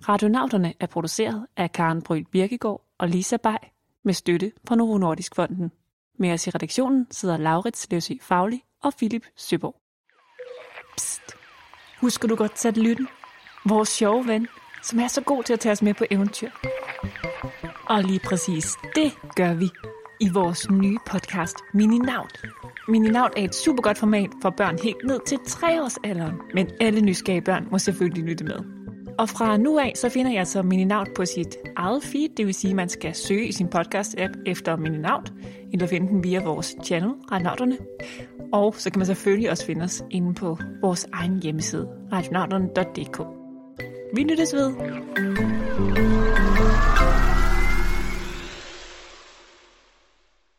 Radionauterne 0.08 0.74
er 0.80 0.86
produceret 0.86 1.46
af 1.56 1.72
Karen 1.72 2.02
Bryl 2.02 2.24
Birkegaard 2.24 2.82
og 2.98 3.08
Lisa 3.08 3.36
Bay 3.36 3.56
med 4.04 4.14
støtte 4.14 4.52
fra 4.68 4.74
Novo 4.74 4.98
Nordisk 4.98 5.34
Fonden. 5.34 5.72
Med 6.18 6.32
os 6.32 6.46
i 6.46 6.50
redaktionen 6.50 7.06
sidder 7.10 7.36
Laurits 7.36 7.86
Løsø 7.90 8.14
Fagli 8.22 8.64
og 8.82 8.92
Philip 8.94 9.26
Søborg. 9.36 9.76
Psst. 10.96 11.36
Husker 12.00 12.28
du 12.28 12.36
godt 12.36 12.76
lytten? 12.76 13.08
Vores 13.68 13.88
sjove 13.88 14.26
ven, 14.26 14.48
som 14.82 14.98
er 14.98 15.08
så 15.08 15.20
god 15.20 15.42
til 15.42 15.52
at 15.52 15.60
tage 15.60 15.72
os 15.72 15.82
med 15.82 15.94
på 15.94 16.04
eventyr. 16.10 16.50
Og 17.88 18.02
lige 18.02 18.20
præcis 18.24 18.76
det 18.94 19.12
gør 19.36 19.54
vi 19.54 19.70
i 20.20 20.28
vores 20.28 20.70
nye 20.70 20.98
podcast 21.06 21.56
Mininaut. 21.74 22.42
Mininaut 22.88 23.32
er 23.36 23.44
et 23.44 23.54
super 23.54 23.82
godt 23.82 23.98
format 23.98 24.30
for 24.42 24.50
børn 24.50 24.78
helt 24.82 25.04
ned 25.06 25.20
til 25.26 25.38
3 25.46 25.82
års 25.82 25.96
alderen, 26.04 26.40
men 26.54 26.70
alle 26.80 27.00
nysgerrige 27.00 27.42
børn 27.42 27.68
må 27.70 27.78
selvfølgelig 27.78 28.24
lytte 28.24 28.44
med. 28.44 28.75
Og 29.18 29.28
fra 29.28 29.56
nu 29.56 29.78
af, 29.78 29.92
så 29.94 30.08
finder 30.08 30.30
jeg 30.30 30.38
altså 30.38 30.52
så 30.52 30.62
Mininaut 30.62 31.08
på 31.16 31.24
sit 31.24 31.56
eget 31.76 32.02
feed, 32.02 32.28
det 32.36 32.46
vil 32.46 32.54
sige, 32.54 32.70
at 32.70 32.76
man 32.76 32.88
skal 32.88 33.14
søge 33.14 33.46
i 33.46 33.52
sin 33.52 33.68
podcast-app 33.74 34.42
efter 34.46 34.76
Mininaut, 34.76 35.32
eller 35.72 35.86
finde 35.86 36.08
den 36.08 36.24
via 36.24 36.44
vores 36.44 36.76
channel, 36.84 37.10
Radionauterne. 37.32 37.76
Og 38.52 38.74
så 38.78 38.90
kan 38.90 38.98
man 38.98 39.06
selvfølgelig 39.06 39.50
også 39.50 39.66
finde 39.66 39.82
os 39.82 40.04
inde 40.10 40.34
på 40.34 40.58
vores 40.80 41.06
egen 41.12 41.42
hjemmeside, 41.42 41.88
radionauterne.dk. 42.12 43.20
Vi 44.14 44.22
lyttes 44.22 44.54
ved. 44.54 44.72